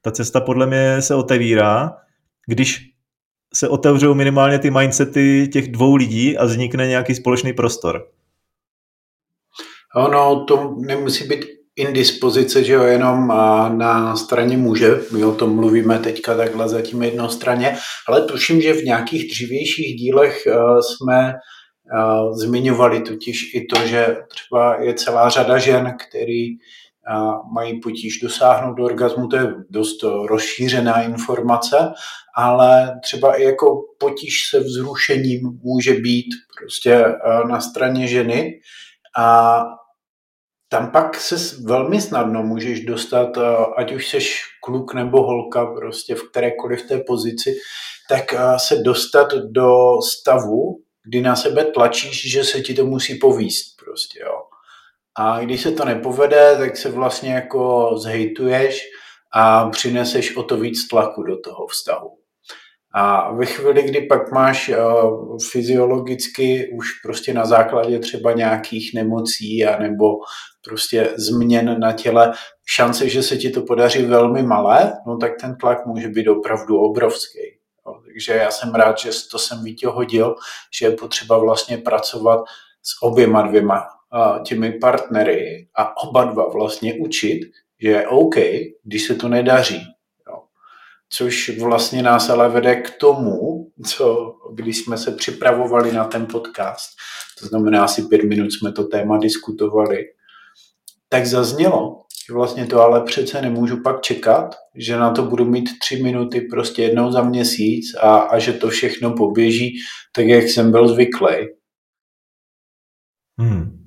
Ta 0.02 0.10
cesta 0.10 0.40
podle 0.40 0.66
mě 0.66 1.02
se 1.02 1.14
otevírá, 1.14 1.96
když 2.46 2.90
se 3.54 3.68
otevřou 3.68 4.14
minimálně 4.14 4.58
ty 4.58 4.70
mindsety 4.70 5.48
těch 5.52 5.72
dvou 5.72 5.96
lidí 5.96 6.38
a 6.38 6.44
vznikne 6.44 6.86
nějaký 6.86 7.14
společný 7.14 7.52
prostor. 7.52 8.08
Ono 9.96 10.44
to 10.44 10.74
nemusí 10.78 11.28
být 11.28 11.44
indispozice, 11.76 12.64
že 12.64 12.72
jo, 12.72 12.82
jenom 12.82 13.28
na 13.78 14.16
straně 14.16 14.56
muže, 14.56 15.00
my 15.12 15.24
o 15.24 15.34
tom 15.34 15.54
mluvíme 15.54 15.98
teďka 15.98 16.36
takhle 16.36 16.68
zatím 16.68 17.02
jednostranně, 17.02 17.76
ale 18.08 18.22
tuším, 18.22 18.60
že 18.60 18.72
v 18.72 18.84
nějakých 18.84 19.30
dřívějších 19.30 19.96
dílech 19.96 20.46
jsme 20.80 21.34
zmiňovali 22.32 23.00
totiž 23.00 23.54
i 23.54 23.66
to, 23.74 23.86
že 23.86 24.16
třeba 24.28 24.82
je 24.82 24.94
celá 24.94 25.28
řada 25.28 25.58
žen, 25.58 25.96
který 26.08 26.46
mají 27.54 27.80
potíž 27.80 28.20
dosáhnout 28.22 28.74
do 28.74 28.84
orgazmu, 28.84 29.28
to 29.28 29.36
je 29.36 29.54
dost 29.70 30.02
rozšířená 30.28 31.02
informace, 31.02 31.76
ale 32.36 33.00
třeba 33.02 33.34
i 33.34 33.44
jako 33.44 33.82
potíž 33.98 34.48
se 34.50 34.60
vzrušením 34.60 35.40
může 35.62 35.94
být 35.94 36.26
prostě 36.58 37.04
na 37.48 37.60
straně 37.60 38.06
ženy. 38.06 38.52
A 39.18 39.62
tam 40.68 40.90
pak 40.90 41.16
se 41.16 41.36
velmi 41.64 42.00
snadno 42.00 42.42
můžeš 42.42 42.84
dostat, 42.84 43.38
ať 43.76 43.92
už 43.92 44.08
seš 44.08 44.42
kluk 44.64 44.94
nebo 44.94 45.22
holka, 45.22 45.66
prostě 45.66 46.14
v 46.14 46.22
kterékoliv 46.30 46.88
té 46.88 46.98
pozici, 46.98 47.54
tak 48.08 48.24
se 48.56 48.76
dostat 48.76 49.34
do 49.34 50.02
stavu, 50.02 50.80
kdy 51.04 51.20
na 51.20 51.36
sebe 51.36 51.64
tlačíš, 51.64 52.30
že 52.30 52.44
se 52.44 52.60
ti 52.60 52.74
to 52.74 52.86
musí 52.86 53.14
povíst 53.14 53.76
prostě, 53.84 54.20
jo. 54.22 54.42
A 55.18 55.40
když 55.40 55.62
se 55.62 55.72
to 55.72 55.84
nepovede, 55.84 56.56
tak 56.58 56.76
se 56.76 56.90
vlastně 56.90 57.32
jako 57.32 57.90
zhejtuješ 57.96 58.82
a 59.34 59.68
přineseš 59.68 60.36
o 60.36 60.42
to 60.42 60.56
víc 60.56 60.88
tlaku 60.88 61.22
do 61.22 61.40
toho 61.40 61.66
vztahu. 61.66 62.10
A 62.94 63.32
ve 63.32 63.46
chvíli, 63.46 63.82
kdy 63.82 64.00
pak 64.00 64.32
máš 64.32 64.68
uh, 64.68 65.36
fyziologicky 65.52 66.70
už 66.74 66.86
prostě 67.04 67.34
na 67.34 67.44
základě 67.44 67.98
třeba 67.98 68.32
nějakých 68.32 68.94
nemocí 68.94 69.64
a 69.64 69.78
nebo 69.78 70.06
prostě 70.66 71.14
změn 71.16 71.80
na 71.80 71.92
těle 71.92 72.32
šance, 72.66 73.08
že 73.08 73.22
se 73.22 73.36
ti 73.36 73.50
to 73.50 73.62
podaří 73.62 74.02
velmi 74.02 74.42
malé, 74.42 74.92
no 75.06 75.16
tak 75.16 75.32
ten 75.40 75.56
tlak 75.56 75.86
může 75.86 76.08
být 76.08 76.28
opravdu 76.28 76.78
obrovský. 76.78 77.38
No, 77.86 78.00
takže 78.06 78.32
já 78.32 78.50
jsem 78.50 78.74
rád, 78.74 78.98
že 78.98 79.10
to 79.30 79.38
jsem 79.38 79.64
Vítě 79.64 79.86
hodil, 79.86 80.34
že 80.78 80.86
je 80.86 80.90
potřeba 80.90 81.38
vlastně 81.38 81.78
pracovat 81.78 82.40
s 82.82 83.02
oběma 83.02 83.42
dvěma 83.42 83.84
těmi 84.44 84.72
partnery 84.72 85.68
a 85.76 86.02
oba 86.02 86.24
dva 86.24 86.48
vlastně 86.48 86.94
učit, 86.94 87.40
že 87.80 87.88
je 87.88 88.08
OK, 88.08 88.34
když 88.84 89.06
se 89.06 89.14
to 89.14 89.28
nedaří. 89.28 89.82
Jo. 90.28 90.42
Což 91.08 91.58
vlastně 91.58 92.02
nás 92.02 92.30
ale 92.30 92.48
vede 92.48 92.76
k 92.76 92.90
tomu, 92.90 93.66
co 93.86 94.34
když 94.52 94.78
jsme 94.78 94.98
se 94.98 95.12
připravovali 95.12 95.92
na 95.92 96.04
ten 96.04 96.26
podcast, 96.26 96.90
to 97.40 97.46
znamená 97.46 97.84
asi 97.84 98.02
pět 98.02 98.22
minut 98.22 98.50
jsme 98.50 98.72
to 98.72 98.84
téma 98.84 99.18
diskutovali, 99.18 100.04
tak 101.08 101.26
zaznělo, 101.26 102.02
že 102.26 102.34
vlastně 102.34 102.66
to 102.66 102.80
ale 102.80 103.04
přece 103.04 103.42
nemůžu 103.42 103.82
pak 103.82 104.00
čekat, 104.00 104.54
že 104.74 104.96
na 104.96 105.10
to 105.10 105.22
budu 105.22 105.44
mít 105.44 105.78
tři 105.78 106.02
minuty 106.02 106.40
prostě 106.40 106.82
jednou 106.82 107.12
za 107.12 107.22
měsíc 107.22 107.94
a, 107.94 108.16
a 108.18 108.38
že 108.38 108.52
to 108.52 108.68
všechno 108.68 109.12
poběží 109.12 109.74
tak, 110.12 110.26
jak 110.26 110.44
jsem 110.44 110.70
byl 110.70 110.88
zvyklý. 110.88 111.36
Hmm. 113.40 113.86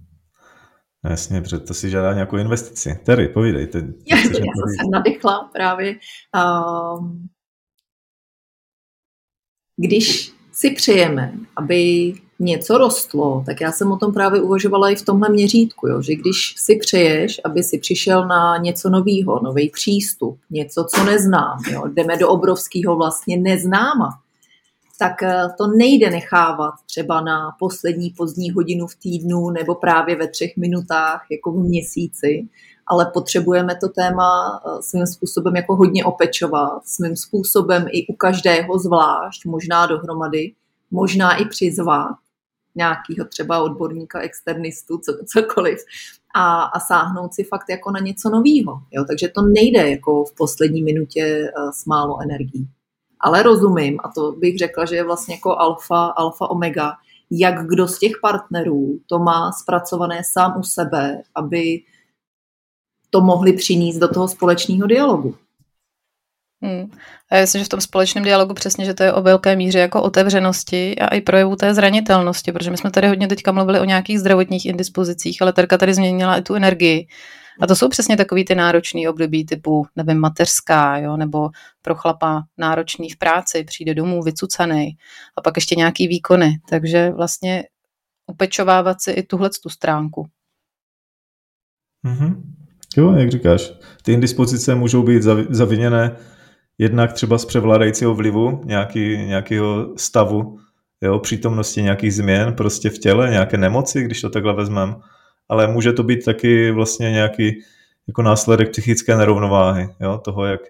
Jasně, 1.09 1.41
protože 1.41 1.59
to 1.59 1.73
si 1.73 1.89
žádá 1.89 2.13
nějakou 2.13 2.37
investici. 2.37 2.99
Terry, 3.05 3.27
povídej. 3.27 3.67
Ty, 3.67 3.81
ty 3.81 3.93
já, 4.07 4.17
já 4.17 4.23
jsem 4.23 4.69
se 4.79 4.89
nadechla 4.91 5.49
právě. 5.53 5.95
Um, 6.35 7.29
když 9.77 10.31
si 10.51 10.71
přejeme, 10.71 11.33
aby 11.55 12.13
něco 12.39 12.77
rostlo, 12.77 13.43
tak 13.45 13.61
já 13.61 13.71
jsem 13.71 13.91
o 13.91 13.97
tom 13.97 14.13
právě 14.13 14.41
uvažovala 14.41 14.89
i 14.89 14.95
v 14.95 15.05
tomhle 15.05 15.29
měřítku, 15.29 15.87
jo, 15.87 16.01
že 16.01 16.15
když 16.15 16.55
si 16.57 16.75
přeješ, 16.75 17.41
aby 17.43 17.63
si 17.63 17.77
přišel 17.77 18.27
na 18.27 18.57
něco 18.57 18.89
nového, 18.89 19.39
nový 19.43 19.69
přístup, 19.69 20.39
něco, 20.49 20.85
co 20.95 21.03
neznám, 21.03 21.59
jo, 21.71 21.83
jdeme 21.87 22.17
do 22.17 22.29
obrovského 22.29 22.95
vlastně 22.95 23.37
neznáma, 23.37 24.09
tak 24.99 25.23
eh, 25.23 25.47
to 25.57 25.67
nejde 25.67 26.09
nechávat 26.09 26.73
třeba 26.85 27.21
na 27.21 27.55
poslední 27.59 28.09
pozdní 28.09 28.51
hodinu 28.51 28.87
v 28.87 28.95
týdnu 28.95 29.49
nebo 29.49 29.75
právě 29.75 30.15
ve 30.15 30.27
třech 30.27 30.57
minutách 30.57 31.25
jako 31.31 31.51
v 31.51 31.59
měsíci, 31.59 32.47
ale 32.87 33.11
potřebujeme 33.13 33.75
to 33.75 33.89
téma 33.89 34.61
eh, 34.65 34.81
svým 34.81 35.07
způsobem 35.07 35.55
jako 35.55 35.75
hodně 35.75 36.05
opečovat, 36.05 36.81
svým 36.85 37.15
způsobem 37.15 37.85
i 37.91 38.07
u 38.07 38.15
každého 38.15 38.79
zvlášť, 38.79 39.45
možná 39.45 39.85
dohromady, 39.85 40.53
možná 40.91 41.35
i 41.35 41.45
přizvat 41.45 42.15
nějakého 42.75 43.27
třeba 43.29 43.63
odborníka, 43.63 44.19
externistu, 44.19 44.97
co, 44.97 45.13
cokoliv, 45.25 45.79
a, 46.35 46.61
a 46.61 46.79
sáhnout 46.79 47.33
si 47.33 47.43
fakt 47.43 47.69
jako 47.69 47.91
na 47.91 47.99
něco 47.99 48.29
nového. 48.29 48.81
Takže 49.07 49.27
to 49.27 49.41
nejde 49.41 49.89
jako 49.89 50.25
v 50.25 50.35
poslední 50.35 50.83
minutě 50.83 51.21
eh, 51.21 51.71
s 51.73 51.85
málo 51.85 52.21
energií 52.21 52.69
ale 53.19 53.43
rozumím, 53.43 53.99
a 54.03 54.11
to 54.15 54.31
bych 54.31 54.57
řekla, 54.57 54.85
že 54.85 54.95
je 54.95 55.03
vlastně 55.03 55.35
jako 55.35 55.57
alfa, 55.57 56.05
alfa 56.05 56.49
omega, 56.49 56.93
jak 57.31 57.67
kdo 57.67 57.87
z 57.87 57.99
těch 57.99 58.11
partnerů 58.21 58.99
to 59.07 59.19
má 59.19 59.51
zpracované 59.51 60.21
sám 60.31 60.59
u 60.59 60.63
sebe, 60.63 61.21
aby 61.35 61.81
to 63.09 63.21
mohli 63.21 63.53
přinést 63.53 63.97
do 63.97 64.07
toho 64.07 64.27
společného 64.27 64.87
dialogu. 64.87 65.35
Hmm. 66.61 66.91
A 67.31 67.35
já 67.35 67.41
myslím, 67.41 67.59
že 67.59 67.65
v 67.65 67.69
tom 67.69 67.81
společném 67.81 68.23
dialogu 68.23 68.53
přesně, 68.53 68.85
že 68.85 68.93
to 68.93 69.03
je 69.03 69.13
o 69.13 69.21
velké 69.21 69.55
míře 69.55 69.79
jako 69.79 70.01
otevřenosti 70.01 70.99
a 70.99 71.07
i 71.15 71.21
projevu 71.21 71.55
té 71.55 71.73
zranitelnosti, 71.73 72.51
protože 72.51 72.71
my 72.71 72.77
jsme 72.77 72.91
tady 72.91 73.07
hodně 73.07 73.27
teďka 73.27 73.51
mluvili 73.51 73.79
o 73.79 73.85
nějakých 73.85 74.19
zdravotních 74.19 74.65
indispozicích, 74.65 75.41
ale 75.41 75.53
Terka 75.53 75.77
tady 75.77 75.93
změnila 75.93 76.37
i 76.37 76.41
tu 76.41 76.55
energii. 76.55 77.07
A 77.61 77.67
to 77.67 77.75
jsou 77.75 77.89
přesně 77.89 78.17
takový 78.17 78.45
ty 78.45 78.55
náročný 78.55 79.07
období 79.07 79.45
typu, 79.45 79.87
nevím, 79.95 80.17
mateřská, 80.17 80.97
jo, 80.97 81.17
nebo 81.17 81.49
pro 81.81 81.95
chlapa 81.95 82.43
náročný 82.57 83.09
v 83.09 83.17
práci, 83.17 83.63
přijde 83.63 83.93
domů 83.93 84.21
vycucaný 84.21 84.91
a 85.37 85.41
pak 85.41 85.57
ještě 85.57 85.75
nějaký 85.75 86.07
výkony. 86.07 86.59
Takže 86.69 87.09
vlastně 87.09 87.63
upečovávat 88.27 89.01
si 89.01 89.11
i 89.11 89.23
tuhle 89.23 89.49
tu 89.63 89.69
stránku. 89.69 90.27
Mm-hmm. 92.05 92.41
Jo, 92.97 93.11
jak 93.11 93.31
říkáš, 93.31 93.71
ty 94.01 94.13
indispozice 94.13 94.75
můžou 94.75 95.03
být 95.03 95.23
zaviněné 95.49 96.15
jednak 96.79 97.13
třeba 97.13 97.37
z 97.37 97.45
převládajícího 97.45 98.15
vlivu 98.15 98.61
nějaký, 98.65 99.17
nějakého 99.17 99.93
stavu, 99.97 100.59
jo, 101.01 101.19
přítomnosti 101.19 101.81
nějakých 101.81 102.13
změn 102.13 102.53
prostě 102.53 102.89
v 102.89 102.97
těle, 102.97 103.29
nějaké 103.29 103.57
nemoci, 103.57 104.03
když 104.03 104.21
to 104.21 104.29
takhle 104.29 104.53
vezmeme, 104.53 104.95
ale 105.49 105.67
může 105.67 105.93
to 105.93 106.03
být 106.03 106.25
taky 106.25 106.71
vlastně 106.71 107.11
nějaký 107.11 107.61
jako 108.07 108.21
následek 108.21 108.71
psychické 108.71 109.17
nerovnováhy, 109.17 109.89
jo, 109.99 110.17
toho, 110.17 110.45
jak 110.45 110.61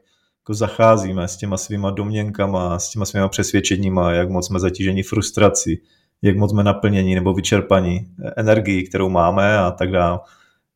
jako 0.42 0.54
zacházíme 0.54 1.28
s 1.28 1.38
těma 1.38 1.58
svýma 1.58 1.92
domněnkama, 1.92 2.80
s 2.80 2.90
těma 2.90 3.06
svýma 3.06 3.28
přesvědčeníma, 3.28 4.12
jak 4.12 4.30
moc 4.30 4.48
jsme 4.48 4.60
zatíženi 4.60 5.04
frustrací, 5.04 5.82
jak 6.22 6.38
moc 6.38 6.52
jsme 6.52 6.64
naplnění 6.64 7.16
nebo 7.16 7.34
vyčerpaní 7.34 8.08
energií, 8.38 8.88
kterou 8.88 9.10
máme 9.10 9.58
a 9.58 9.72
tak 9.72 9.92
dále. 9.92 10.20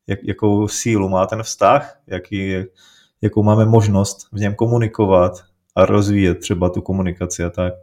Jak, 0.06 0.18
jakou 0.22 0.68
sílu 0.68 1.08
má 1.08 1.26
ten 1.26 1.42
vztah, 1.42 1.98
jaký, 2.06 2.54
jakou 3.24 3.42
máme 3.42 3.66
možnost 3.66 4.28
v 4.32 4.40
něm 4.40 4.54
komunikovat 4.54 5.32
a 5.74 5.86
rozvíjet 5.86 6.34
třeba 6.34 6.68
tu 6.68 6.80
komunikaci 6.80 7.44
a 7.44 7.50
tak. 7.50 7.74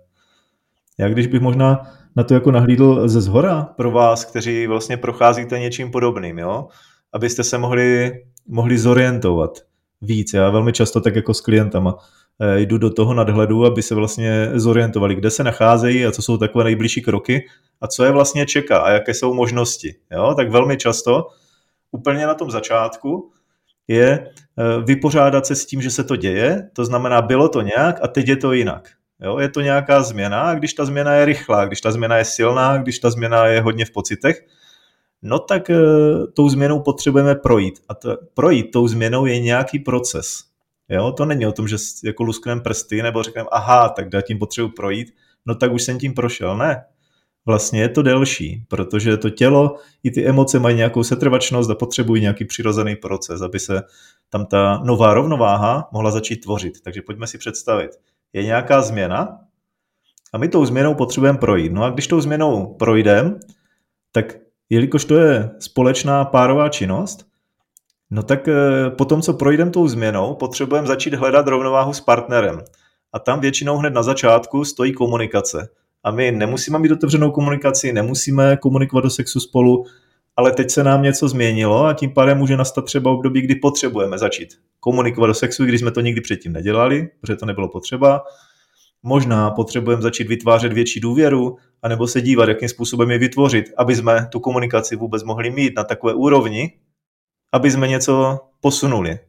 Já 0.98 1.10
když 1.10 1.28
bych 1.28 1.42
možná 1.42 1.82
na 2.16 2.24
to 2.24 2.34
jako 2.34 2.52
nahlídl 2.52 3.08
ze 3.08 3.22
zhora 3.22 3.64
pro 3.78 3.92
vás, 3.92 4.26
kteří 4.26 4.68
vlastně 4.68 4.98
procházíte 4.98 5.60
něčím 5.60 5.92
podobným, 5.92 6.40
jo? 6.40 6.68
abyste 7.14 7.44
se 7.44 7.58
mohli, 7.58 8.12
mohli 8.48 8.78
zorientovat 8.78 9.60
víc. 10.02 10.34
Já 10.34 10.50
velmi 10.50 10.74
často 10.74 11.02
tak 11.02 11.16
jako 11.16 11.34
s 11.34 11.42
klientama 11.42 11.98
eh, 12.42 12.60
jdu 12.60 12.78
do 12.78 12.90
toho 12.90 13.14
nadhledu, 13.14 13.66
aby 13.66 13.82
se 13.82 13.96
vlastně 13.96 14.52
zorientovali, 14.54 15.16
kde 15.16 15.30
se 15.30 15.44
nacházejí 15.44 16.06
a 16.06 16.12
co 16.12 16.22
jsou 16.22 16.38
takové 16.38 16.64
nejbližší 16.64 17.02
kroky 17.02 17.46
a 17.82 17.88
co 17.88 18.04
je 18.04 18.12
vlastně 18.12 18.46
čeká 18.46 18.80
a 18.80 18.92
jaké 18.92 19.14
jsou 19.14 19.34
možnosti. 19.34 19.96
Jo? 20.12 20.34
Tak 20.38 20.50
velmi 20.50 20.78
často 20.78 21.28
úplně 21.92 22.28
na 22.28 22.34
tom 22.34 22.52
začátku 22.52 23.32
je 23.88 24.20
eh, 24.20 24.82
vypořádat 24.86 25.46
se 25.46 25.56
s 25.56 25.66
tím, 25.66 25.82
že 25.82 25.90
se 25.90 26.04
to 26.04 26.16
děje, 26.16 26.70
to 26.74 26.86
znamená, 26.86 27.22
bylo 27.22 27.50
to 27.50 27.62
nějak 27.62 28.00
a 28.04 28.08
teď 28.08 28.28
je 28.28 28.36
to 28.36 28.54
jinak. 28.54 28.90
Jo? 29.22 29.40
Je 29.40 29.50
to 29.50 29.62
nějaká 29.62 30.04
změna 30.04 30.42
a 30.42 30.54
když 30.54 30.74
ta 30.74 30.86
změna 30.86 31.14
je 31.14 31.26
rychlá, 31.26 31.66
když 31.66 31.82
ta 31.82 31.92
změna 31.92 32.18
je 32.18 32.26
silná, 32.26 32.78
když 32.78 33.00
ta 33.00 33.10
změna 33.10 33.46
je 33.46 33.62
hodně 33.62 33.86
v 33.86 33.92
pocitech, 33.92 34.46
no 35.22 35.40
tak 35.40 35.70
e, 35.70 35.76
tou 36.34 36.50
změnou 36.50 36.80
potřebujeme 36.80 37.36
projít. 37.36 37.80
A 37.90 37.94
to, 37.94 38.18
projít 38.34 38.72
tou 38.72 38.88
změnou 38.88 39.26
je 39.26 39.40
nějaký 39.40 39.80
proces. 39.80 40.44
Jo? 40.90 41.12
To 41.12 41.26
není 41.26 41.46
o 41.46 41.52
tom, 41.52 41.68
že 41.68 41.76
jako 42.04 42.24
luskneme 42.24 42.62
prsty 42.62 43.02
nebo 43.02 43.24
řekneme, 43.24 43.48
aha, 43.52 43.90
tak 43.90 44.06
já 44.14 44.22
tím 44.22 44.40
potřebuji 44.40 44.70
projít, 44.70 45.14
no 45.46 45.56
tak 45.56 45.72
už 45.72 45.84
jsem 45.84 46.00
tím 46.00 46.14
prošel. 46.14 46.58
Ne, 46.58 46.84
vlastně 47.46 47.82
je 47.82 47.90
to 47.90 48.02
delší, 48.02 48.66
protože 48.68 49.18
to 49.18 49.30
tělo 49.30 49.76
i 50.04 50.12
ty 50.12 50.26
emoce 50.26 50.60
mají 50.60 50.76
nějakou 50.76 51.04
setrvačnost 51.04 51.70
a 51.70 51.76
potřebují 51.76 52.22
nějaký 52.22 52.46
přirozený 52.46 52.96
proces, 52.96 53.42
aby 53.42 53.60
se 53.60 53.82
tam 54.30 54.46
ta 54.46 54.82
nová 54.84 55.14
rovnováha 55.14 55.90
mohla 55.92 56.12
začít 56.12 56.38
tvořit. 56.38 56.82
Takže 56.84 57.02
pojďme 57.02 57.28
si 57.28 57.38
představit. 57.38 57.92
Je 58.34 58.44
nějaká 58.44 58.82
změna 58.82 59.40
a 60.34 60.38
my 60.38 60.48
tou 60.48 60.66
změnou 60.66 60.94
potřebujeme 60.94 61.38
projít. 61.38 61.72
No 61.72 61.84
a 61.84 61.90
když 61.90 62.08
tou 62.08 62.22
změnou 62.22 62.76
projdeme, 62.80 63.36
tak 64.12 64.38
jelikož 64.70 65.06
to 65.06 65.16
je 65.16 65.50
společná 65.60 66.26
párová 66.26 66.70
činnost, 66.70 67.26
no 68.12 68.24
tak 68.24 68.48
eh, 68.48 68.90
po 68.90 69.06
tom, 69.06 69.22
co 69.22 69.34
projdeme 69.34 69.72
tou 69.72 69.88
změnou, 69.88 70.36
potřebujeme 70.36 70.88
začít 70.88 71.14
hledat 71.14 71.48
rovnováhu 71.48 71.94
s 71.94 72.02
partnerem. 72.02 72.62
A 73.14 73.20
tam 73.20 73.40
většinou 73.40 73.78
hned 73.78 73.94
na 73.94 74.04
začátku 74.04 74.66
stojí 74.66 74.94
komunikace 74.94 75.70
a 76.04 76.12
my 76.12 76.32
nemusíme 76.32 76.80
mít 76.80 76.92
otevřenou 76.92 77.32
komunikaci, 77.32 77.94
nemusíme 77.94 78.58
komunikovat 78.58 79.02
do 79.02 79.10
sexu 79.10 79.40
spolu, 79.40 79.86
ale 80.36 80.52
teď 80.52 80.72
se 80.72 80.84
nám 80.84 81.04
něco 81.04 81.28
změnilo 81.30 81.86
a 81.86 81.94
tím 81.94 82.14
pádem 82.14 82.38
může 82.38 82.58
nastat 82.58 82.86
třeba 82.86 83.12
období, 83.12 83.42
kdy 83.42 83.56
potřebujeme 83.56 84.18
začít 84.18 84.50
komunikovat 84.80 85.28
do 85.28 85.34
sexu, 85.34 85.66
když 85.66 85.82
jsme 85.82 85.92
to 85.92 86.02
nikdy 86.02 86.22
předtím 86.22 86.54
nedělali, 86.54 87.10
protože 87.22 87.36
to 87.36 87.46
nebylo 87.46 87.70
potřeba. 87.70 88.24
Možná 89.04 89.52
potřebujeme 89.52 90.02
začít 90.02 90.28
vytvářet 90.28 90.74
větší 90.74 91.00
důvěru, 91.00 91.58
anebo 91.82 92.08
se 92.08 92.22
dívat, 92.22 92.50
jakým 92.50 92.70
způsobem 92.70 93.12
je 93.12 93.18
vytvořit, 93.18 93.66
aby 93.78 93.96
jsme 93.96 94.28
tu 94.32 94.40
komunikaci 94.40 94.96
vůbec 94.96 95.24
mohli 95.24 95.50
mít 95.52 95.74
na 95.78 95.84
takové 95.84 96.14
úrovni, 96.14 96.72
aby 97.52 97.72
jsme 97.72 97.88
něco 97.88 98.40
posunuli. 98.62 99.20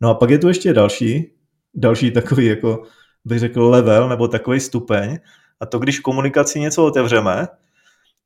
No 0.00 0.10
a 0.10 0.14
pak 0.14 0.30
je 0.30 0.38
tu 0.38 0.48
ještě 0.48 0.72
další, 0.72 1.32
další 1.74 2.10
takový, 2.10 2.46
jako 2.46 2.82
bych 3.24 3.38
řekl, 3.38 3.62
level 3.62 4.08
nebo 4.08 4.28
takový 4.28 4.60
stupeň, 4.60 5.18
a 5.62 5.66
to, 5.66 5.78
když 5.78 6.00
komunikaci 6.00 6.60
něco 6.60 6.86
otevřeme, 6.86 7.48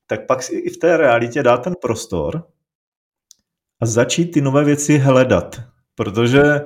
tak 0.07 0.27
pak 0.27 0.43
si 0.43 0.57
i 0.57 0.71
v 0.71 0.77
té 0.77 0.97
realitě 0.97 1.43
dá 1.43 1.57
ten 1.57 1.75
prostor 1.83 2.47
a 3.81 3.87
začít 3.87 4.27
ty 4.27 4.41
nové 4.41 4.65
věci 4.65 4.99
hledat. 4.99 5.61
Protože 5.95 6.61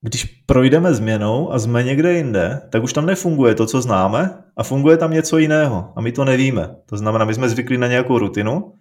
když 0.00 0.24
projdeme 0.24 0.94
změnou 0.94 1.52
a 1.52 1.58
jsme 1.58 1.82
někde 1.82 2.12
jinde, 2.12 2.60
tak 2.70 2.82
už 2.82 2.92
tam 2.92 3.06
nefunguje 3.06 3.54
to, 3.54 3.66
co 3.66 3.80
známe 3.80 4.42
a 4.56 4.62
funguje 4.62 4.96
tam 4.96 5.10
něco 5.10 5.38
jiného 5.38 5.92
a 5.96 6.00
my 6.00 6.12
to 6.12 6.24
nevíme. 6.24 6.76
To 6.86 6.96
znamená, 6.96 7.24
my 7.24 7.34
jsme 7.34 7.48
zvykli 7.48 7.78
na 7.78 7.86
nějakou 7.86 8.18
rutinu 8.18 8.72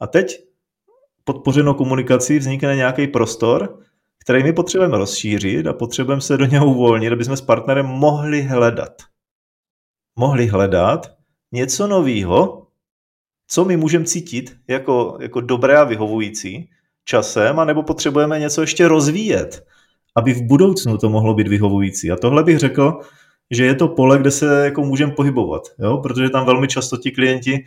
a 0.00 0.06
teď 0.06 0.44
podpořeno 1.24 1.74
komunikací 1.74 2.38
vznikne 2.38 2.76
nějaký 2.76 3.06
prostor, 3.06 3.78
který 4.24 4.42
my 4.42 4.52
potřebujeme 4.52 4.98
rozšířit 4.98 5.66
a 5.66 5.72
potřebujeme 5.72 6.20
se 6.20 6.36
do 6.36 6.44
něho 6.44 6.66
uvolnit, 6.66 7.12
aby 7.12 7.24
jsme 7.24 7.36
s 7.36 7.40
partnerem 7.40 7.86
mohli 7.86 8.42
hledat 8.42 8.92
mohli 10.16 10.46
hledat 10.46 11.12
něco 11.52 11.86
nového, 11.86 12.66
co 13.48 13.64
my 13.64 13.76
můžeme 13.76 14.04
cítit 14.04 14.56
jako, 14.68 15.18
jako 15.20 15.40
dobré 15.40 15.76
a 15.76 15.84
vyhovující 15.84 16.70
časem, 17.04 17.58
anebo 17.58 17.82
potřebujeme 17.82 18.38
něco 18.38 18.60
ještě 18.60 18.88
rozvíjet, 18.88 19.66
aby 20.16 20.34
v 20.34 20.42
budoucnu 20.42 20.98
to 20.98 21.10
mohlo 21.10 21.34
být 21.34 21.48
vyhovující. 21.48 22.10
A 22.10 22.16
tohle 22.16 22.44
bych 22.44 22.58
řekl, 22.58 23.00
že 23.50 23.64
je 23.64 23.74
to 23.74 23.88
pole, 23.88 24.18
kde 24.18 24.30
se 24.30 24.64
jako 24.64 24.82
můžeme 24.82 25.12
pohybovat, 25.12 25.62
jo? 25.78 25.98
protože 25.98 26.30
tam 26.30 26.46
velmi 26.46 26.68
často 26.68 26.96
ti 26.96 27.10
klienti 27.10 27.64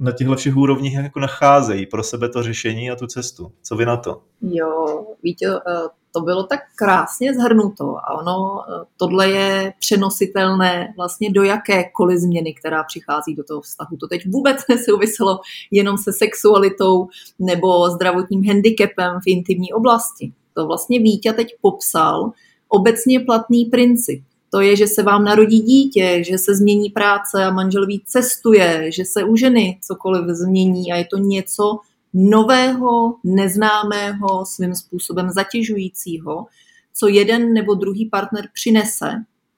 na 0.00 0.12
těchto 0.12 0.36
všech 0.36 0.56
úrovních 0.56 0.94
jako 0.94 1.20
nacházejí 1.20 1.86
pro 1.86 2.02
sebe 2.02 2.28
to 2.28 2.42
řešení 2.42 2.90
a 2.90 2.96
tu 2.96 3.06
cestu. 3.06 3.52
Co 3.62 3.76
vy 3.76 3.86
na 3.86 3.96
to? 3.96 4.22
Jo, 4.42 5.04
víte, 5.22 5.46
eh, 5.46 5.88
to 6.16 6.22
bylo 6.22 6.42
tak 6.42 6.60
krásně 6.74 7.34
zhrnuto 7.34 7.96
a 7.96 8.20
ono, 8.20 8.60
eh, 8.60 8.84
tohle 8.96 9.30
je 9.30 9.72
přenositelné 9.80 10.94
vlastně 10.96 11.32
do 11.32 11.42
jakékoliv 11.42 12.18
změny, 12.18 12.54
která 12.54 12.84
přichází 12.84 13.34
do 13.34 13.44
toho 13.44 13.60
vztahu. 13.60 13.96
To 13.96 14.08
teď 14.08 14.22
vůbec 14.26 14.56
nesouviselo 14.68 15.40
jenom 15.70 15.98
se 15.98 16.12
sexualitou 16.12 17.08
nebo 17.38 17.90
zdravotním 17.90 18.46
handicapem 18.46 19.20
v 19.20 19.26
intimní 19.26 19.72
oblasti. 19.72 20.32
To 20.54 20.66
vlastně 20.66 20.98
Vítě 20.98 21.32
teď 21.32 21.54
popsal 21.60 22.32
obecně 22.68 23.20
platný 23.20 23.64
princip. 23.64 24.22
To 24.50 24.60
je, 24.60 24.76
že 24.76 24.86
se 24.86 25.02
vám 25.02 25.24
narodí 25.24 25.60
dítě, 25.60 26.22
že 26.24 26.38
se 26.38 26.54
změní 26.54 26.90
práce 26.90 27.44
a 27.44 27.50
manžel 27.50 27.86
víc 27.86 28.02
cestuje, 28.06 28.92
že 28.92 29.04
se 29.04 29.24
u 29.24 29.36
ženy 29.36 29.78
cokoliv 29.82 30.24
změní 30.26 30.92
a 30.92 30.96
je 30.96 31.06
to 31.10 31.16
něco, 31.16 31.78
nového, 32.18 33.16
neznámého, 33.24 34.46
svým 34.46 34.74
způsobem 34.74 35.30
zatěžujícího, 35.30 36.46
co 36.94 37.08
jeden 37.08 37.52
nebo 37.52 37.74
druhý 37.74 38.06
partner 38.06 38.48
přinese 38.52 39.12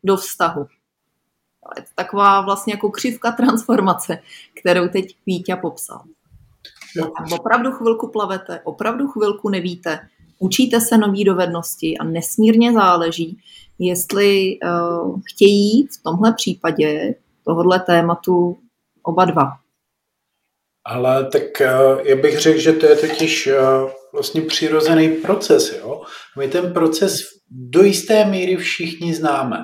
do 0.05 0.17
vztahu. 0.17 0.67
Je 1.77 1.83
to 1.83 1.89
taková 1.95 2.41
vlastně 2.41 2.73
jako 2.73 2.91
křivka 2.91 3.33
transformace, 3.33 4.19
kterou 4.61 4.89
teď 4.89 5.17
Vítě 5.27 5.57
popsal. 5.57 6.03
Tam 6.97 7.33
opravdu 7.33 7.73
chvilku 7.73 8.09
plavete, 8.09 8.61
opravdu 8.65 9.09
chvilku 9.09 9.49
nevíte, 9.49 10.09
učíte 10.39 10.81
se 10.81 10.99
nové 10.99 11.25
dovednosti 11.25 11.99
a 11.99 12.05
nesmírně 12.05 12.73
záleží, 12.73 13.39
jestli 13.79 14.59
uh, 14.61 15.21
chtějí 15.25 15.87
v 15.87 16.03
tomhle 16.03 16.35
případě 16.35 17.15
tohohle 17.45 17.81
tématu 17.81 18.59
oba 19.03 19.25
dva. 19.25 19.53
Ale 20.89 21.25
tak 21.25 21.61
eh, 21.61 21.69
já 22.03 22.17
bych 22.17 22.39
řekl, 22.39 22.59
že 22.59 22.73
to 22.73 22.87
je 22.87 22.97
totiž 22.97 23.47
eh, 23.47 23.57
vlastně 24.13 24.41
přirozený 24.41 25.09
proces. 25.09 25.79
Jo? 25.79 26.03
My 26.39 26.49
ten 26.49 26.73
proces 26.73 27.21
do 27.51 27.83
jisté 27.83 28.25
míry 28.25 28.57
všichni 28.57 29.15
známe. 29.15 29.57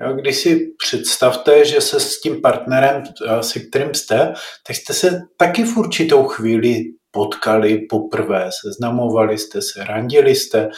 Jo? 0.00 0.12
Když 0.12 0.36
si 0.36 0.60
představte, 0.78 1.64
že 1.64 1.80
se 1.80 2.00
s 2.00 2.20
tím 2.20 2.40
partnerem, 2.40 3.02
eh, 3.02 3.42
se 3.42 3.60
kterým 3.60 3.94
jste, 3.94 4.32
tak 4.66 4.76
jste 4.76 4.92
se 4.92 5.20
taky 5.36 5.64
v 5.64 5.76
určitou 5.76 6.24
chvíli 6.24 6.84
potkali 7.10 7.78
poprvé, 7.90 8.50
seznamovali 8.62 9.38
jste 9.38 9.62
se, 9.62 9.84
randili 9.84 10.34
jste, 10.34 10.68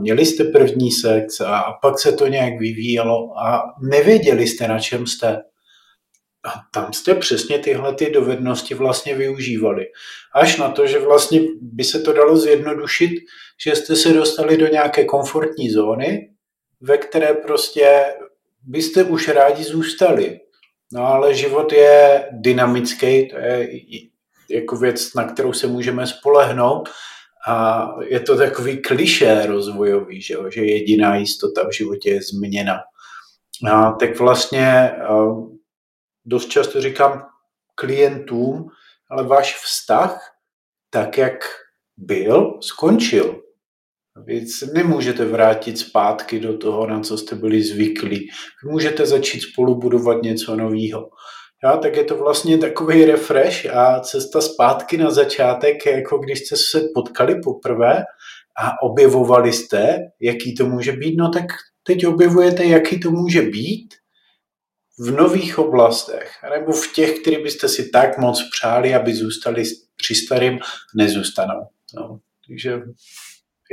měli 0.00 0.26
jste 0.26 0.44
první 0.44 0.90
sex 0.90 1.40
a 1.40 1.62
pak 1.82 1.98
se 1.98 2.12
to 2.12 2.26
nějak 2.26 2.52
vyvíjelo 2.58 3.38
a 3.38 3.62
nevěděli 3.90 4.46
jste, 4.46 4.68
na 4.68 4.78
čem 4.78 5.06
jste. 5.06 5.38
A 6.44 6.52
tam 6.72 6.92
jste 6.92 7.14
přesně 7.14 7.58
tyhle 7.58 7.94
ty 7.94 8.10
dovednosti 8.10 8.74
vlastně 8.74 9.14
využívali. 9.14 9.86
Až 10.34 10.56
na 10.56 10.68
to, 10.68 10.86
že 10.86 10.98
vlastně 10.98 11.40
by 11.60 11.84
se 11.84 12.00
to 12.00 12.12
dalo 12.12 12.36
zjednodušit, 12.36 13.10
že 13.64 13.76
jste 13.76 13.96
se 13.96 14.12
dostali 14.12 14.56
do 14.56 14.66
nějaké 14.66 15.04
komfortní 15.04 15.70
zóny, 15.70 16.30
ve 16.80 16.98
které 16.98 17.34
prostě 17.34 18.04
byste 18.62 19.04
už 19.04 19.28
rádi 19.28 19.64
zůstali. 19.64 20.40
No 20.92 21.06
ale 21.06 21.34
život 21.34 21.72
je 21.72 22.28
dynamický, 22.32 23.28
to 23.28 23.36
je 23.36 23.68
jako 24.50 24.76
věc, 24.76 25.14
na 25.14 25.24
kterou 25.24 25.52
se 25.52 25.66
můžeme 25.66 26.06
spolehnout 26.06 26.88
a 27.48 27.86
je 28.08 28.20
to 28.20 28.36
takový 28.36 28.82
kliše 28.82 29.46
rozvojový, 29.46 30.22
že, 30.22 30.34
jo? 30.34 30.50
že 30.50 30.64
jediná 30.64 31.16
jistota 31.16 31.68
v 31.68 31.76
životě 31.76 32.10
je 32.10 32.22
změna. 32.22 32.78
A 33.72 33.92
tak 33.92 34.18
vlastně 34.18 34.92
dost 36.24 36.48
často 36.48 36.80
říkám 36.80 37.22
klientům, 37.74 38.68
ale 39.10 39.26
váš 39.26 39.56
vztah, 39.56 40.20
tak 40.90 41.18
jak 41.18 41.34
byl, 41.96 42.58
skončil. 42.62 43.42
Vy 44.26 44.46
se 44.46 44.66
nemůžete 44.66 45.24
vrátit 45.24 45.78
zpátky 45.78 46.40
do 46.40 46.58
toho, 46.58 46.86
na 46.86 47.00
co 47.00 47.18
jste 47.18 47.36
byli 47.36 47.62
zvyklí. 47.62 48.18
Vy 48.64 48.70
můžete 48.70 49.06
začít 49.06 49.40
spolu 49.40 49.74
budovat 49.74 50.22
něco 50.22 50.56
nového. 50.56 51.08
Já, 51.64 51.76
tak 51.76 51.96
je 51.96 52.04
to 52.04 52.16
vlastně 52.16 52.58
takový 52.58 53.04
refresh 53.04 53.66
a 53.66 54.00
cesta 54.00 54.40
zpátky 54.40 54.96
na 54.96 55.10
začátek, 55.10 55.86
jako 55.86 56.18
když 56.18 56.38
jste 56.38 56.56
se 56.56 56.80
potkali 56.94 57.40
poprvé 57.44 58.04
a 58.62 58.82
objevovali 58.82 59.52
jste, 59.52 59.98
jaký 60.20 60.54
to 60.54 60.66
může 60.66 60.92
být, 60.92 61.16
no 61.16 61.30
tak 61.30 61.44
teď 61.82 62.06
objevujete, 62.06 62.64
jaký 62.64 63.00
to 63.00 63.10
může 63.10 63.42
být 63.42 63.94
v 65.00 65.10
nových 65.10 65.58
oblastech, 65.58 66.32
nebo 66.50 66.72
v 66.72 66.92
těch, 66.92 67.20
které 67.20 67.42
byste 67.42 67.68
si 67.68 67.88
tak 67.88 68.18
moc 68.18 68.42
přáli, 68.50 68.94
aby 68.94 69.14
zůstali 69.14 69.62
při 69.96 70.14
starým, 70.14 70.58
nezůstanou. 70.96 71.60
No, 71.94 72.20
takže 72.48 72.82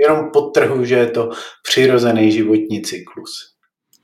jenom 0.07 0.31
podtrhu, 0.33 0.85
že 0.85 0.95
je 0.95 1.11
to 1.11 1.29
přirozený 1.69 2.31
životní 2.31 2.81
cyklus. 2.81 3.53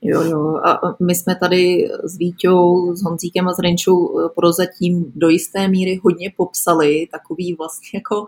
Jo, 0.01 0.21
jo. 0.21 0.55
A 0.65 0.79
my 1.05 1.15
jsme 1.15 1.35
tady 1.35 1.89
s 2.03 2.17
Víťou, 2.17 2.95
s 2.95 3.03
Honzíkem 3.03 3.47
a 3.47 3.53
s 3.53 3.59
Renčou 3.59 4.29
prozatím 4.35 5.11
do 5.15 5.29
jisté 5.29 5.67
míry 5.67 5.99
hodně 6.03 6.33
popsali 6.37 7.07
takový 7.11 7.55
vlastně 7.55 7.89
jako 7.99 8.25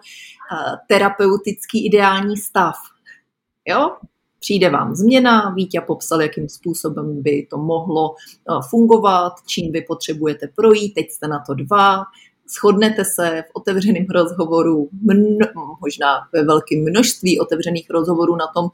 terapeutický 0.88 1.86
ideální 1.86 2.38
stav. 2.38 2.76
Jo? 3.68 3.90
Přijde 4.46 4.70
vám 4.70 4.96
změna, 4.96 5.50
Vítě 5.50 5.82
popsal, 5.82 6.22
jakým 6.22 6.50
způsobem 6.50 7.22
by 7.22 7.48
to 7.50 7.58
mohlo 7.58 8.16
fungovat, 8.70 9.34
čím 9.46 9.72
vy 9.72 9.82
potřebujete 9.82 10.48
projít, 10.56 10.94
teď 10.94 11.12
jste 11.12 11.28
na 11.28 11.44
to 11.48 11.54
dva, 11.54 12.04
shodnete 12.60 13.06
se 13.06 13.44
v 13.48 13.52
otevřeném 13.54 14.06
rozhovoru, 14.14 14.90
mno, 15.02 15.78
možná 15.82 16.28
ve 16.34 16.44
velkém 16.44 16.84
množství 16.90 17.40
otevřených 17.40 17.90
rozhovorů 17.90 18.36
na 18.36 18.48
tom, 18.56 18.70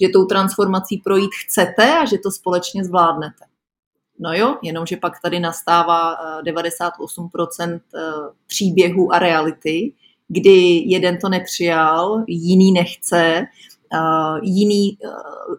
že 0.00 0.08
tou 0.08 0.24
transformací 0.24 0.96
projít 1.04 1.30
chcete 1.46 1.98
a 1.98 2.04
že 2.04 2.18
to 2.18 2.30
společně 2.30 2.84
zvládnete. 2.84 3.44
No 4.18 4.32
jo, 4.32 4.56
jenomže 4.62 4.96
pak 4.96 5.12
tady 5.22 5.40
nastává 5.40 6.16
98% 6.42 6.90
eh, 7.60 7.80
eh, 7.94 8.00
příběhů 8.46 9.14
a 9.14 9.18
reality, 9.18 9.92
kdy 10.28 10.82
jeden 10.86 11.18
to 11.18 11.28
nepřijal, 11.28 12.24
jiný 12.28 12.72
nechce, 12.72 13.46
jiný 14.42 14.98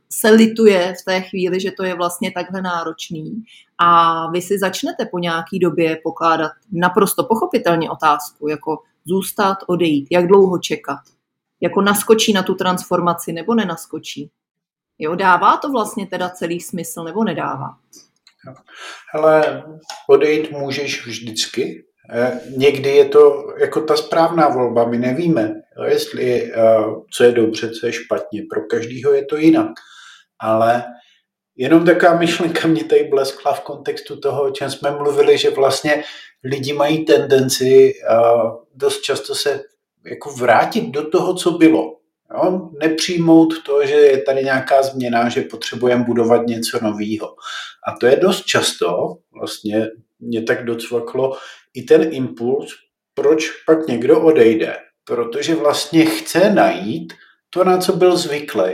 se 0.10 0.30
lituje 0.30 0.94
v 1.02 1.06
té 1.06 1.22
chvíli, 1.22 1.60
že 1.60 1.72
to 1.72 1.84
je 1.84 1.96
vlastně 1.96 2.32
takhle 2.32 2.62
náročný 2.62 3.44
a 3.78 4.28
vy 4.32 4.42
si 4.42 4.60
začnete 4.60 5.06
po 5.06 5.20
nějaký 5.20 5.60
době 5.60 6.00
pokládat 6.04 6.52
naprosto 6.72 7.24
pochopitelně 7.24 7.90
otázku, 7.90 8.48
jako 8.48 8.78
zůstat, 9.06 9.58
odejít, 9.68 10.08
jak 10.12 10.28
dlouho 10.28 10.60
čekat, 10.60 11.00
jako 11.62 11.82
naskočí 11.82 12.34
na 12.34 12.44
tu 12.44 12.56
transformaci 12.56 13.34
nebo 13.34 13.56
nenaskočí. 13.56 14.32
Jo, 15.00 15.16
dává 15.16 15.58
to 15.58 15.72
vlastně 15.72 16.08
teda 16.08 16.30
celý 16.30 16.60
smysl 16.60 17.04
nebo 17.04 17.24
nedává? 17.24 17.78
Ale 19.14 19.64
odejít 20.10 20.52
můžeš 20.52 21.08
vždycky. 21.08 21.86
Eh, 22.10 22.42
někdy 22.58 22.90
je 22.90 23.06
to 23.06 23.48
jako 23.58 23.82
ta 23.82 23.98
správná 23.98 24.50
volba, 24.50 24.86
my 24.86 24.98
nevíme, 24.98 25.62
jestli 25.84 26.54
eh, 26.54 26.56
co 27.14 27.24
je 27.24 27.32
dobře, 27.32 27.70
co 27.70 27.86
je 27.86 27.94
špatně. 27.94 28.44
Pro 28.50 28.62
každého 28.62 29.14
je 29.14 29.26
to 29.26 29.38
jinak. 29.38 29.72
Ale 30.40 30.84
jenom 31.56 31.86
taková 31.86 32.18
myšlenka 32.18 32.68
mě 32.68 32.84
tady 32.84 33.04
bleskla 33.04 33.54
v 33.54 33.62
kontextu 33.62 34.20
toho, 34.20 34.44
o 34.44 34.52
čem 34.52 34.72
jsme 34.72 34.92
mluvili, 34.92 35.38
že 35.38 35.50
vlastně 35.50 36.04
lidi 36.44 36.74
mají 36.74 37.06
tendenci 37.06 37.94
eh, 37.94 38.16
dost 38.76 39.02
často 39.02 39.36
se 39.36 39.64
jako 40.06 40.30
vrátit 40.32 40.90
do 40.90 41.10
toho, 41.10 41.34
co 41.36 41.52
bylo. 41.52 41.96
Jo? 42.34 42.70
Nepřijmout 42.82 43.64
to, 43.66 43.86
že 43.86 43.94
je 43.94 44.22
tady 44.22 44.44
nějaká 44.44 44.84
změna, 44.84 45.30
že 45.30 45.42
potřebujeme 45.42 46.04
budovat 46.04 46.48
něco 46.48 46.80
nového. 46.84 47.36
A 47.88 47.98
to 48.00 48.06
je 48.06 48.16
dost 48.16 48.46
často, 48.46 49.18
vlastně 49.40 49.88
mě 50.20 50.44
tak 50.44 50.66
docvaklo, 50.66 51.38
i 51.74 51.84
ten 51.84 52.14
impuls, 52.14 52.74
proč 53.14 53.50
pak 53.66 53.88
někdo 53.88 54.22
odejde. 54.22 54.78
Protože 55.06 55.56
vlastně 55.56 56.06
chce 56.06 56.50
najít 56.50 57.14
to, 57.50 57.64
na 57.64 57.78
co 57.78 57.94
byl 57.94 58.18
zvyklý. 58.18 58.72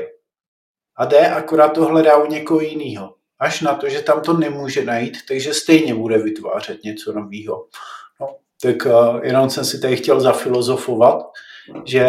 A 0.98 1.06
jde, 1.06 1.28
akorát 1.28 1.70
to 1.70 1.86
hledá 1.86 2.18
u 2.18 2.28
někoho 2.28 2.62
jiného. 2.62 3.16
Až 3.40 3.62
na 3.62 3.76
to, 3.76 3.90
že 3.90 4.02
tam 4.02 4.22
to 4.22 4.34
nemůže 4.34 4.86
najít, 4.86 5.18
takže 5.28 5.54
stejně 5.54 5.96
bude 5.96 6.18
vytvářet 6.18 6.84
něco 6.84 7.14
nového. 7.14 7.68
No, 8.20 8.36
tak 8.62 8.86
uh, 8.86 9.26
jenom 9.26 9.50
jsem 9.50 9.66
si 9.66 9.80
tady 9.80 9.98
chtěl 9.98 10.22
zafilozofovat, 10.22 11.24
že 11.86 12.06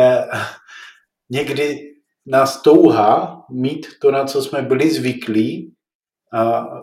někdy 1.31 1.93
nás 2.27 2.63
touha 2.63 3.45
mít 3.51 3.87
to, 4.01 4.11
na 4.11 4.25
co 4.25 4.43
jsme 4.43 4.63
byli 4.63 4.91
zvyklí, 4.91 5.75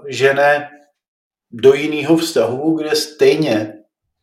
že 0.08 0.34
ne 0.34 0.69
do 1.52 1.73
jiného 1.73 2.17
vztahu, 2.17 2.78
kde 2.78 2.95
stejně 2.95 3.78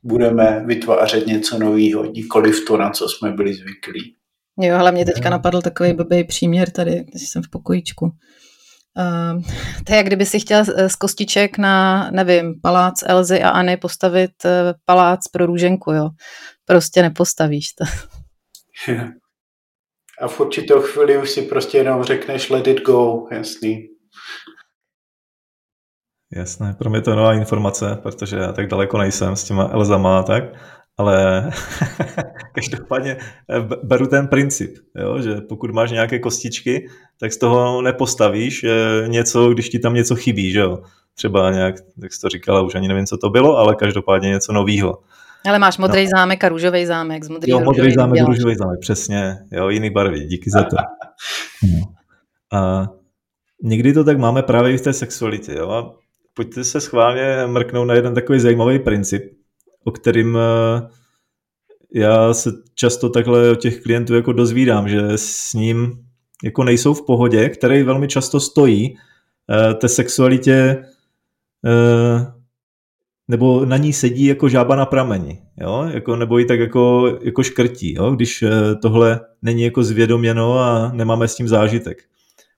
budeme 0.07 0.63
vytvářet 0.67 1.27
něco 1.27 1.59
nového, 1.59 2.05
nikoli 2.05 2.53
v 2.53 2.65
to, 2.65 2.77
na 2.77 2.91
co 2.91 3.09
jsme 3.09 3.31
byli 3.33 3.55
zvyklí. 3.55 4.15
Jo, 4.61 4.77
ale 4.77 4.93
mě 4.93 5.05
teďka 5.05 5.31
napadl 5.31 5.63
takový 5.63 5.93
blbý 5.93 6.25
příměr 6.25 6.71
tady, 6.71 7.05
když 7.13 7.29
jsem 7.29 7.43
v 7.43 7.51
pokojíčku. 7.51 8.05
Uh, 8.05 9.43
to 9.85 9.93
je, 9.93 9.97
jak 9.97 10.07
kdyby 10.07 10.27
si 10.27 10.41
chtěl 10.41 10.65
z 10.89 10.97
kostiček 10.97 11.59
na, 11.59 12.11
nevím, 12.11 12.61
palác 12.63 13.03
Elzy 13.07 13.43
a 13.43 13.51
Anny 13.51 13.77
postavit 13.77 14.31
uh, 14.45 14.51
palác 14.85 15.29
pro 15.29 15.47
růženku, 15.47 15.93
jo. 15.93 16.09
Prostě 16.65 17.03
nepostavíš 17.03 17.67
to. 17.73 17.85
A 20.21 20.29
v 20.29 20.41
určitou 20.41 20.81
chvíli 20.81 21.19
už 21.19 21.31
si 21.31 21.43
prostě 21.43 21.79
jenom 21.79 22.03
řekneš 22.03 22.51
let 22.51 22.67
it 22.67 22.83
go, 22.83 23.29
jasný. 23.33 23.89
Jasné, 26.33 26.75
pro 26.79 26.91
mě 26.91 27.01
to 27.01 27.11
je 27.11 27.17
nová 27.17 27.35
informace, 27.35 27.99
protože 28.03 28.37
já 28.37 28.53
tak 28.53 28.67
daleko 28.67 28.99
nejsem 28.99 29.37
s 29.37 29.45
těma 29.45 29.69
Elzama 29.73 30.23
tak, 30.23 30.45
ale 30.99 31.51
každopádně 32.55 33.17
eh, 33.51 33.61
beru 33.83 34.07
ten 34.07 34.29
princip, 34.29 34.77
jo, 34.95 35.23
že 35.23 35.35
pokud 35.35 35.71
máš 35.71 35.91
nějaké 35.91 36.19
kostičky, 36.19 36.89
tak 37.21 37.33
z 37.33 37.37
toho 37.37 37.83
nepostavíš 37.83 38.65
eh, 38.65 39.09
něco, 39.09 39.51
když 39.51 39.69
ti 39.69 39.79
tam 39.79 39.95
něco 39.95 40.17
chybí, 40.17 40.51
že 40.53 40.61
jo. 40.61 40.83
Třeba 41.15 41.51
nějak, 41.51 41.75
jak 42.03 42.13
jsi 42.13 42.21
to 42.21 42.29
říkala, 42.29 42.63
už 42.63 42.75
ani 42.75 42.89
nevím, 42.89 43.07
co 43.07 43.17
to 43.17 43.31
bylo, 43.31 43.57
ale 43.57 43.75
každopádně 43.75 44.29
něco 44.29 44.53
novýho. 44.53 44.99
Ale 45.49 45.59
máš 45.59 45.79
modrý 45.79 46.05
no. 46.05 46.11
zámek 46.17 46.45
a 46.45 46.49
růžový 46.49 46.87
zámek. 46.87 47.25
Z 47.25 47.29
modrý 47.29 47.53
jo, 47.53 47.61
modrý 47.61 47.95
zámek, 47.95 48.21
a 48.23 48.25
růžový 48.25 48.55
zámek, 48.55 48.81
přesně. 48.81 49.39
Jo, 49.53 49.69
jiný 49.69 49.91
barvy, 49.91 50.21
díky 50.21 50.51
za 50.51 50.63
to. 50.63 50.77
No. 51.63 51.83
A 52.59 52.89
někdy 53.63 53.93
to 53.93 54.05
tak 54.05 54.19
máme 54.19 54.43
právě 54.43 54.73
i 54.73 54.79
v 54.79 54.81
té 54.81 54.93
sexualitě. 54.93 55.55
Jo? 55.55 55.71
A 55.71 55.95
pojďte 56.37 56.65
se 56.65 56.81
schválně 56.81 57.37
mrknout 57.47 57.89
na 57.89 57.95
jeden 57.95 58.15
takový 58.15 58.41
zajímavý 58.41 58.79
princip, 58.79 59.33
o 59.85 59.91
kterým 59.91 60.39
eh, 60.39 60.89
já 61.95 62.35
se 62.35 62.51
často 62.75 63.09
takhle 63.09 63.51
od 63.51 63.61
těch 63.61 63.83
klientů 63.83 64.15
jako 64.15 64.33
dozvídám, 64.33 64.89
že 64.89 65.03
s 65.17 65.55
ním 65.55 66.05
jako 66.45 66.65
nejsou 66.65 66.95
v 66.95 67.07
pohodě, 67.07 67.49
který 67.49 67.83
velmi 67.83 68.09
často 68.09 68.41
stojí 68.41 68.97
eh, 69.51 69.75
té 69.75 69.89
sexualitě 69.89 70.85
eh, 71.67 72.33
nebo 73.29 73.65
na 73.65 73.77
ní 73.77 73.93
sedí 73.93 74.25
jako 74.25 74.49
žába 74.49 74.77
na 74.77 74.87
prameni, 74.87 75.43
jo? 75.57 75.89
Jako, 75.93 76.17
nebo 76.17 76.39
ji 76.39 76.45
tak 76.45 76.61
jako, 76.61 77.19
jako 77.23 77.43
škrtí, 77.43 77.95
jo? 77.95 78.11
když 78.11 78.45
tohle 78.83 79.21
není 79.43 79.63
jako 79.63 79.85
zvědoměno 79.85 80.59
a 80.59 80.93
nemáme 80.93 81.29
s 81.29 81.35
tím 81.35 81.49
zážitek. 81.49 82.05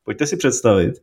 Pojďte 0.05 0.27
si 0.27 0.37
představit, 0.37 0.95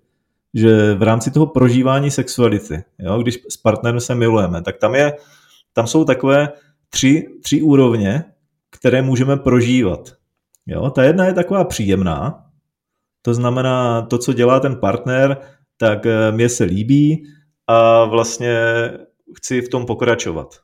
že 0.55 0.93
v 0.93 1.03
rámci 1.03 1.31
toho 1.31 1.45
prožívání 1.45 2.11
sexuality, 2.11 2.83
jo, 2.99 3.21
když 3.21 3.39
s 3.49 3.57
partnerem 3.57 3.99
se 3.99 4.15
milujeme, 4.15 4.61
tak 4.61 4.77
tam, 4.77 4.95
je, 4.95 5.13
tam 5.73 5.87
jsou 5.87 6.05
takové 6.05 6.49
tři, 6.89 7.27
tři 7.43 7.61
úrovně, 7.61 8.23
které 8.71 9.01
můžeme 9.01 9.37
prožívat. 9.37 10.13
Jo? 10.65 10.89
Ta 10.89 11.03
jedna 11.03 11.25
je 11.25 11.33
taková 11.33 11.63
příjemná, 11.63 12.45
to 13.21 13.33
znamená, 13.33 14.01
to, 14.01 14.17
co 14.17 14.33
dělá 14.33 14.59
ten 14.59 14.75
partner, 14.75 15.37
tak 15.77 16.05
eh, 16.05 16.31
mě 16.31 16.49
se 16.49 16.63
líbí 16.63 17.23
a 17.67 18.05
vlastně 18.05 18.57
chci 19.37 19.61
v 19.61 19.69
tom 19.69 19.85
pokračovat. 19.85 20.55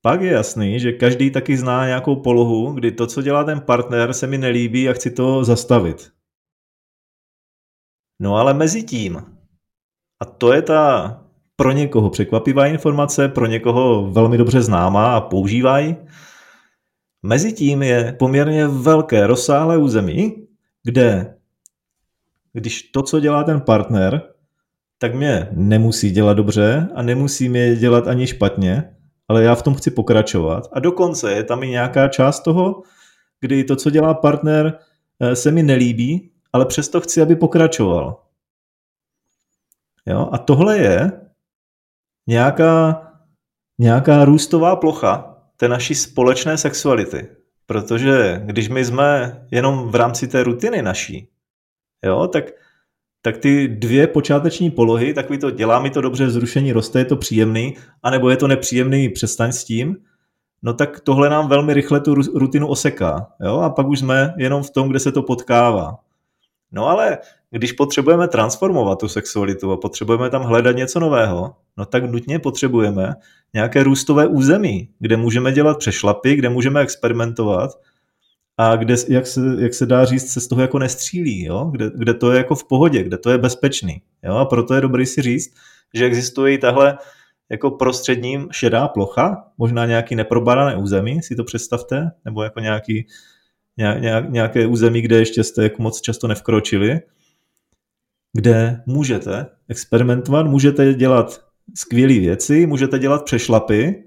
Pak 0.00 0.20
je 0.20 0.32
jasný, 0.32 0.80
že 0.80 0.92
každý 0.92 1.30
taky 1.30 1.56
zná 1.56 1.86
nějakou 1.86 2.16
polohu, 2.16 2.72
kdy 2.72 2.92
to, 2.92 3.06
co 3.06 3.22
dělá 3.22 3.44
ten 3.44 3.60
partner, 3.60 4.12
se 4.12 4.26
mi 4.26 4.38
nelíbí 4.38 4.88
a 4.88 4.92
chci 4.92 5.10
to 5.10 5.44
zastavit. 5.44 6.10
No 8.20 8.36
ale 8.36 8.54
mezi 8.54 8.82
tím, 8.82 9.16
a 10.20 10.24
to 10.24 10.52
je 10.52 10.62
ta 10.62 11.20
pro 11.56 11.72
někoho 11.72 12.10
překvapivá 12.10 12.66
informace, 12.66 13.28
pro 13.28 13.46
někoho 13.46 14.10
velmi 14.10 14.38
dobře 14.38 14.62
známá 14.62 15.16
a 15.16 15.20
používají, 15.20 15.96
mezi 17.22 17.52
tím 17.52 17.82
je 17.82 18.16
poměrně 18.18 18.66
velké 18.66 19.26
rozsáhlé 19.26 19.78
území, 19.78 20.46
kde 20.82 21.34
když 22.52 22.82
to, 22.82 23.02
co 23.02 23.20
dělá 23.20 23.44
ten 23.44 23.60
partner, 23.60 24.22
tak 24.98 25.14
mě 25.14 25.48
nemusí 25.52 26.10
dělat 26.10 26.34
dobře 26.34 26.88
a 26.94 27.02
nemusí 27.02 27.48
mě 27.48 27.76
dělat 27.76 28.08
ani 28.08 28.26
špatně, 28.26 28.94
ale 29.28 29.44
já 29.44 29.54
v 29.54 29.62
tom 29.62 29.74
chci 29.74 29.90
pokračovat. 29.90 30.68
A 30.72 30.80
dokonce 30.80 31.32
je 31.32 31.44
tam 31.44 31.62
i 31.62 31.68
nějaká 31.68 32.08
část 32.08 32.40
toho, 32.40 32.82
kdy 33.40 33.64
to, 33.64 33.76
co 33.76 33.90
dělá 33.90 34.14
partner, 34.14 34.78
eh, 35.20 35.36
se 35.36 35.50
mi 35.50 35.62
nelíbí, 35.62 36.30
ale 36.54 36.66
přesto 36.66 37.00
chci, 37.00 37.22
aby 37.22 37.36
pokračoval. 37.36 38.22
Jo? 40.06 40.28
A 40.32 40.38
tohle 40.38 40.78
je 40.78 41.12
nějaká, 42.26 43.02
nějaká 43.78 44.24
růstová 44.24 44.76
plocha 44.76 45.36
té 45.56 45.68
naší 45.68 45.94
společné 45.94 46.58
sexuality. 46.58 47.28
Protože 47.66 48.42
když 48.44 48.68
my 48.68 48.84
jsme 48.84 49.40
jenom 49.50 49.88
v 49.88 49.94
rámci 49.94 50.28
té 50.28 50.42
rutiny 50.42 50.82
naší, 50.82 51.28
jo, 52.04 52.28
tak, 52.28 52.44
tak 53.22 53.38
ty 53.38 53.68
dvě 53.68 54.06
počáteční 54.06 54.70
polohy, 54.70 55.14
takový 55.14 55.38
to 55.38 55.50
dělá 55.50 55.80
mi 55.80 55.90
to 55.90 56.00
dobře, 56.00 56.30
zrušení 56.30 56.72
roste, 56.72 56.98
je 56.98 57.04
to 57.04 57.16
příjemný, 57.16 57.76
anebo 58.02 58.30
je 58.30 58.36
to 58.36 58.48
nepříjemný, 58.48 59.08
přestaň 59.08 59.52
s 59.52 59.64
tím, 59.64 59.96
no 60.62 60.74
tak 60.74 61.00
tohle 61.00 61.28
nám 61.28 61.48
velmi 61.48 61.74
rychle 61.74 62.00
tu 62.00 62.14
rutinu 62.14 62.68
oseká. 62.68 63.32
Jo? 63.40 63.56
A 63.60 63.70
pak 63.70 63.86
už 63.86 63.98
jsme 63.98 64.34
jenom 64.36 64.62
v 64.62 64.70
tom, 64.70 64.88
kde 64.88 65.00
se 65.00 65.12
to 65.12 65.22
potkává. 65.22 66.03
No 66.74 66.88
ale 66.88 67.18
když 67.50 67.72
potřebujeme 67.72 68.28
transformovat 68.28 68.98
tu 68.98 69.08
sexualitu 69.08 69.72
a 69.72 69.76
potřebujeme 69.76 70.30
tam 70.30 70.42
hledat 70.42 70.76
něco 70.76 71.00
nového, 71.00 71.54
no 71.76 71.84
tak 71.86 72.10
nutně 72.10 72.38
potřebujeme 72.38 73.14
nějaké 73.54 73.82
růstové 73.82 74.26
území, 74.26 74.88
kde 74.98 75.16
můžeme 75.16 75.52
dělat 75.52 75.78
přešlapy, 75.78 76.34
kde 76.34 76.48
můžeme 76.48 76.80
experimentovat 76.80 77.70
a 78.58 78.76
kde, 78.76 78.94
jak 79.08 79.26
se, 79.26 79.40
jak 79.58 79.74
se 79.74 79.86
dá 79.86 80.04
říct, 80.04 80.32
se 80.32 80.40
z 80.40 80.48
toho 80.48 80.62
jako 80.62 80.78
nestřílí, 80.78 81.44
jo? 81.44 81.64
Kde, 81.64 81.90
kde 81.94 82.14
to 82.14 82.32
je 82.32 82.38
jako 82.38 82.54
v 82.54 82.64
pohodě, 82.64 83.02
kde 83.02 83.18
to 83.18 83.30
je 83.30 83.38
bezpečný. 83.38 84.02
Jo? 84.22 84.34
A 84.34 84.44
proto 84.44 84.74
je 84.74 84.80
dobrý 84.80 85.06
si 85.06 85.22
říct, 85.22 85.54
že 85.94 86.04
existuje 86.04 86.54
i 86.54 86.58
tahle 86.58 86.98
jako 87.50 87.70
prostředním 87.70 88.48
šedá 88.50 88.88
plocha, 88.88 89.44
možná 89.58 89.86
nějaký 89.86 90.14
neprobarané 90.14 90.76
území, 90.76 91.22
si 91.22 91.36
to 91.36 91.44
představte, 91.44 92.10
nebo 92.24 92.42
jako 92.42 92.60
nějaký, 92.60 92.94
nějak, 92.94 93.06
nějaké 94.28 94.66
území, 94.66 95.02
kde 95.02 95.18
ještě 95.18 95.44
jste 95.44 95.62
jako 95.62 95.82
moc 95.82 96.00
často 96.00 96.28
nevkročili, 96.28 97.00
kde 98.32 98.82
můžete 98.86 99.46
experimentovat, 99.68 100.46
můžete 100.46 100.94
dělat 100.94 101.44
skvělé 101.74 102.18
věci, 102.18 102.66
můžete 102.66 102.98
dělat 102.98 103.24
přešlapy 103.24 104.04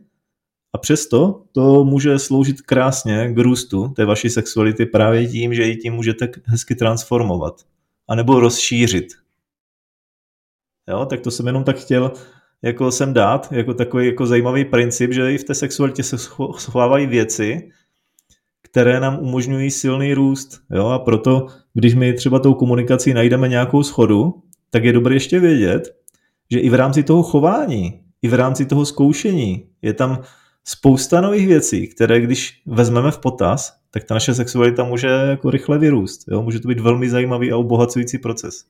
a 0.73 0.77
přesto 0.77 1.43
to 1.51 1.85
může 1.85 2.19
sloužit 2.19 2.61
krásně 2.61 3.33
k 3.33 3.37
růstu 3.37 3.87
té 3.87 4.05
vaší 4.05 4.29
sexuality 4.29 4.85
právě 4.85 5.27
tím, 5.27 5.53
že 5.53 5.63
ji 5.63 5.75
tím 5.75 5.93
můžete 5.93 6.29
hezky 6.45 6.75
transformovat 6.75 7.61
a 8.07 8.15
nebo 8.15 8.39
rozšířit. 8.39 9.07
Jo, 10.89 11.05
tak 11.05 11.21
to 11.21 11.31
jsem 11.31 11.47
jenom 11.47 11.63
tak 11.63 11.77
chtěl 11.77 12.11
jako 12.61 12.91
sem 12.91 13.13
dát, 13.13 13.51
jako 13.51 13.73
takový 13.73 14.05
jako 14.05 14.25
zajímavý 14.25 14.65
princip, 14.65 15.13
že 15.13 15.33
i 15.33 15.37
v 15.37 15.43
té 15.43 15.55
sexualitě 15.55 16.03
se 16.03 16.17
schovávají 16.57 17.07
věci, 17.07 17.71
které 18.69 18.99
nám 18.99 19.19
umožňují 19.19 19.71
silný 19.71 20.13
růst. 20.13 20.61
Jo? 20.71 20.87
A 20.87 20.99
proto, 20.99 21.47
když 21.73 21.95
my 21.95 22.13
třeba 22.13 22.39
tou 22.39 22.53
komunikací 22.53 23.13
najdeme 23.13 23.47
nějakou 23.47 23.83
schodu, 23.83 24.33
tak 24.69 24.83
je 24.83 24.93
dobré 24.93 25.15
ještě 25.15 25.39
vědět, 25.39 25.95
že 26.51 26.59
i 26.59 26.69
v 26.69 26.73
rámci 26.73 27.03
toho 27.03 27.23
chování, 27.23 28.01
i 28.21 28.27
v 28.27 28.33
rámci 28.33 28.65
toho 28.65 28.85
zkoušení 28.85 29.65
je 29.81 29.93
tam 29.93 30.21
spousta 30.63 31.21
nových 31.21 31.47
věcí, 31.47 31.87
které 31.87 32.21
když 32.21 32.61
vezmeme 32.65 33.11
v 33.11 33.17
potaz, 33.17 33.77
tak 33.91 34.03
ta 34.03 34.13
naše 34.13 34.33
sexualita 34.33 34.83
může 34.83 35.07
jako 35.07 35.49
rychle 35.49 35.77
vyrůst. 35.77 36.21
Jo? 36.27 36.41
Může 36.41 36.59
to 36.59 36.67
být 36.67 36.79
velmi 36.79 37.09
zajímavý 37.09 37.51
a 37.51 37.57
obohacující 37.57 38.17
proces. 38.17 38.65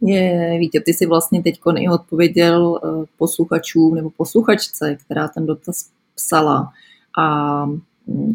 Je, 0.00 0.58
Vítě, 0.58 0.80
ty 0.80 0.94
si 0.94 1.06
vlastně 1.06 1.42
teď 1.42 1.60
odpověděl 1.92 2.80
eh, 2.84 3.04
posluchačům 3.18 3.94
nebo 3.94 4.10
posluchačce, 4.10 4.96
která 5.04 5.28
ten 5.28 5.46
dotaz 5.46 5.90
psala. 6.14 6.72
A 7.18 7.66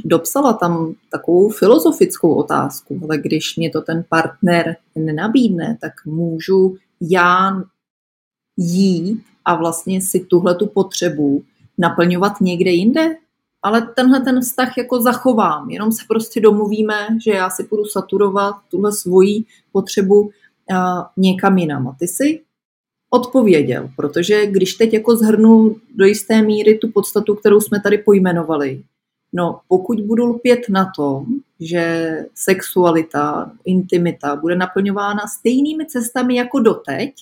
dopsala 0.05 0.53
tam 0.53 0.93
takovou 1.11 1.49
filozofickou 1.49 2.33
otázku, 2.33 2.99
ale 3.03 3.17
když 3.17 3.57
mě 3.57 3.69
to 3.69 3.81
ten 3.81 4.03
partner 4.09 4.75
nenabídne, 4.95 5.77
tak 5.81 5.93
můžu 6.05 6.75
já 7.01 7.61
jít 8.57 9.23
a 9.45 9.55
vlastně 9.55 10.01
si 10.01 10.19
tuhle 10.19 10.55
tu 10.55 10.67
potřebu 10.67 11.43
naplňovat 11.77 12.41
někde 12.41 12.71
jinde, 12.71 13.15
ale 13.63 13.81
tenhle 13.81 14.19
ten 14.19 14.41
vztah 14.41 14.77
jako 14.77 15.01
zachovám, 15.01 15.69
jenom 15.69 15.91
se 15.91 16.01
prostě 16.07 16.41
domluvíme, 16.41 17.07
že 17.25 17.31
já 17.31 17.49
si 17.49 17.67
budu 17.69 17.85
saturovat 17.85 18.55
tuhle 18.71 18.91
svoji 18.91 19.43
potřebu 19.71 20.19
uh, 20.21 20.29
někam 21.17 21.57
jinam. 21.57 21.87
A 21.87 21.95
ty 21.99 22.07
si 22.07 22.41
odpověděl, 23.09 23.89
protože 23.95 24.45
když 24.45 24.73
teď 24.73 24.93
jako 24.93 25.15
zhrnu 25.15 25.75
do 25.95 26.05
jisté 26.05 26.41
míry 26.41 26.77
tu 26.77 26.91
podstatu, 26.91 27.35
kterou 27.35 27.61
jsme 27.61 27.81
tady 27.81 27.97
pojmenovali, 27.97 28.83
No, 29.33 29.59
pokud 29.67 30.01
budu 30.01 30.25
lpět 30.25 30.59
na 30.69 30.91
tom, 30.95 31.25
že 31.59 32.11
sexualita, 32.35 33.51
intimita 33.65 34.35
bude 34.35 34.55
naplňována 34.55 35.27
stejnými 35.27 35.85
cestami 35.85 36.35
jako 36.35 36.59
doteď 36.59 37.13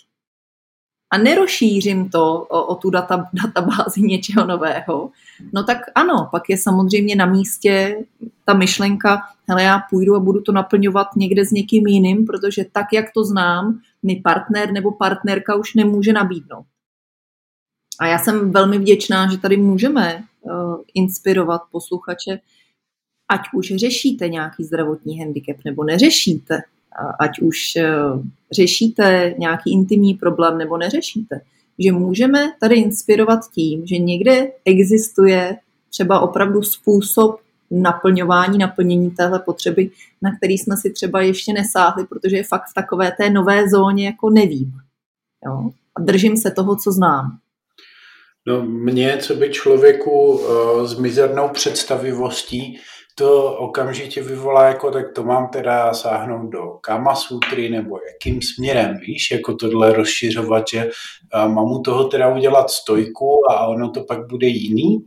a 1.09 1.17
nerozšířím 1.17 2.09
to 2.09 2.41
o, 2.49 2.65
o 2.65 2.75
tu 2.75 2.89
data, 2.89 3.29
databázi 3.33 4.01
něčeho 4.01 4.47
nového, 4.47 5.11
no 5.53 5.63
tak 5.63 5.77
ano, 5.95 6.27
pak 6.31 6.49
je 6.49 6.57
samozřejmě 6.57 7.15
na 7.15 7.25
místě 7.25 8.05
ta 8.45 8.53
myšlenka, 8.53 9.21
hele, 9.49 9.63
já 9.63 9.79
půjdu 9.89 10.15
a 10.15 10.19
budu 10.19 10.41
to 10.41 10.51
naplňovat 10.51 11.07
někde 11.15 11.45
s 11.45 11.51
někým 11.51 11.87
jiným, 11.87 12.25
protože 12.25 12.65
tak, 12.71 12.85
jak 12.93 13.05
to 13.13 13.23
znám, 13.23 13.79
mi 14.03 14.15
partner 14.15 14.71
nebo 14.71 14.91
partnerka 14.91 15.55
už 15.55 15.73
nemůže 15.73 16.13
nabídnout. 16.13 16.65
A 17.99 18.07
já 18.07 18.19
jsem 18.19 18.51
velmi 18.51 18.77
vděčná, 18.77 19.31
že 19.31 19.37
tady 19.37 19.57
můžeme 19.57 20.23
inspirovat 20.93 21.61
posluchače, 21.71 22.39
ať 23.29 23.41
už 23.53 23.73
řešíte 23.75 24.29
nějaký 24.29 24.63
zdravotní 24.63 25.19
handicap 25.19 25.57
nebo 25.65 25.83
neřešíte, 25.83 26.61
ať 27.19 27.39
už 27.39 27.57
uh, 27.75 28.21
řešíte 28.51 29.35
nějaký 29.37 29.71
intimní 29.71 30.13
problém 30.13 30.57
nebo 30.57 30.77
neřešíte, 30.77 31.41
že 31.79 31.91
můžeme 31.91 32.39
tady 32.59 32.75
inspirovat 32.75 33.39
tím, 33.53 33.87
že 33.87 33.97
někde 33.97 34.51
existuje 34.65 35.57
třeba 35.89 36.19
opravdu 36.19 36.63
způsob 36.63 37.39
naplňování, 37.71 38.57
naplnění 38.57 39.11
téhle 39.11 39.39
potřeby, 39.39 39.91
na 40.21 40.35
který 40.37 40.57
jsme 40.57 40.77
si 40.77 40.89
třeba 40.91 41.21
ještě 41.21 41.53
nesáhli, 41.53 42.05
protože 42.05 42.37
je 42.37 42.43
fakt 42.43 42.69
v 42.71 42.73
takové 42.73 43.11
té 43.11 43.29
nové 43.29 43.69
zóně 43.69 44.05
jako 44.05 44.29
nevím. 44.29 44.73
Jo? 45.45 45.71
A 45.95 46.01
držím 46.01 46.37
se 46.37 46.51
toho, 46.51 46.75
co 46.75 46.91
znám. 46.91 47.37
No 48.47 48.61
mě, 48.61 49.17
co 49.17 49.35
by 49.35 49.49
člověku 49.49 50.31
uh, 50.31 50.85
s 50.85 50.99
mizernou 50.99 51.49
představivostí, 51.49 52.79
to 53.15 53.57
okamžitě 53.57 54.23
vyvolá 54.23 54.67
jako, 54.67 54.91
tak 54.91 55.05
to 55.15 55.23
mám 55.23 55.47
teda 55.47 55.93
sáhnout 55.93 56.49
do 56.49 56.61
Kama 56.81 57.15
Sutry, 57.15 57.69
nebo 57.69 57.99
jakým 58.13 58.41
směrem, 58.41 58.97
víš, 58.97 59.31
jako 59.31 59.53
tohle 59.53 59.93
rozšiřovat, 59.93 60.63
že 60.73 60.89
mám 61.47 61.71
u 61.71 61.81
toho 61.81 62.03
teda 62.03 62.35
udělat 62.35 62.69
stojku 62.69 63.51
a 63.51 63.67
ono 63.67 63.89
to 63.89 64.03
pak 64.03 64.27
bude 64.27 64.47
jiný? 64.47 64.97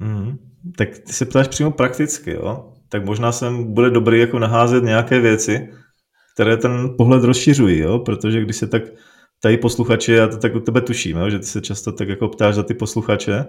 Hmm, 0.00 0.38
tak 0.78 0.88
ty 0.98 1.12
se 1.12 1.26
ptáš 1.26 1.48
přímo 1.48 1.70
prakticky, 1.70 2.30
jo? 2.30 2.72
Tak 2.88 3.04
možná 3.04 3.32
sem 3.32 3.74
bude 3.74 3.90
dobrý 3.90 4.20
jako 4.20 4.38
naházet 4.38 4.84
nějaké 4.84 5.20
věci, 5.20 5.70
které 6.34 6.56
ten 6.56 6.94
pohled 6.98 7.24
rozšiřují, 7.24 7.78
jo? 7.78 7.98
Protože 7.98 8.40
když 8.40 8.56
se 8.56 8.66
tak 8.66 8.82
tady 9.42 9.56
posluchači, 9.56 10.12
já 10.12 10.28
to 10.28 10.36
tak 10.36 10.54
u 10.54 10.60
tebe 10.60 10.80
tuším, 10.80 11.16
jo, 11.16 11.30
že 11.30 11.38
ty 11.38 11.46
se 11.46 11.60
často 11.60 11.92
tak 11.92 12.08
jako 12.08 12.28
ptáš 12.28 12.54
za 12.54 12.62
ty 12.62 12.74
posluchače 12.74 13.44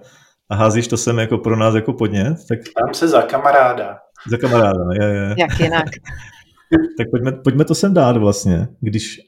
a 0.50 0.56
házíš 0.56 0.88
to 0.88 0.98
sem 0.98 1.20
jako 1.20 1.38
pro 1.38 1.56
nás 1.56 1.76
jako 1.76 1.94
podnět. 1.94 2.38
Tak... 2.50 2.60
Tam 2.86 2.94
se 2.94 3.08
za 3.08 3.22
kamaráda. 3.22 3.98
Za 4.30 4.38
kamaráda, 4.38 4.84
je, 4.94 5.08
je. 5.08 5.36
Jak 5.38 5.60
jinak. 5.60 5.86
tak 6.98 7.08
pojďme, 7.12 7.32
pojďme 7.32 7.66
to 7.66 7.76
sem 7.76 7.94
dát 7.94 8.18
vlastně, 8.18 8.68
když 8.82 9.20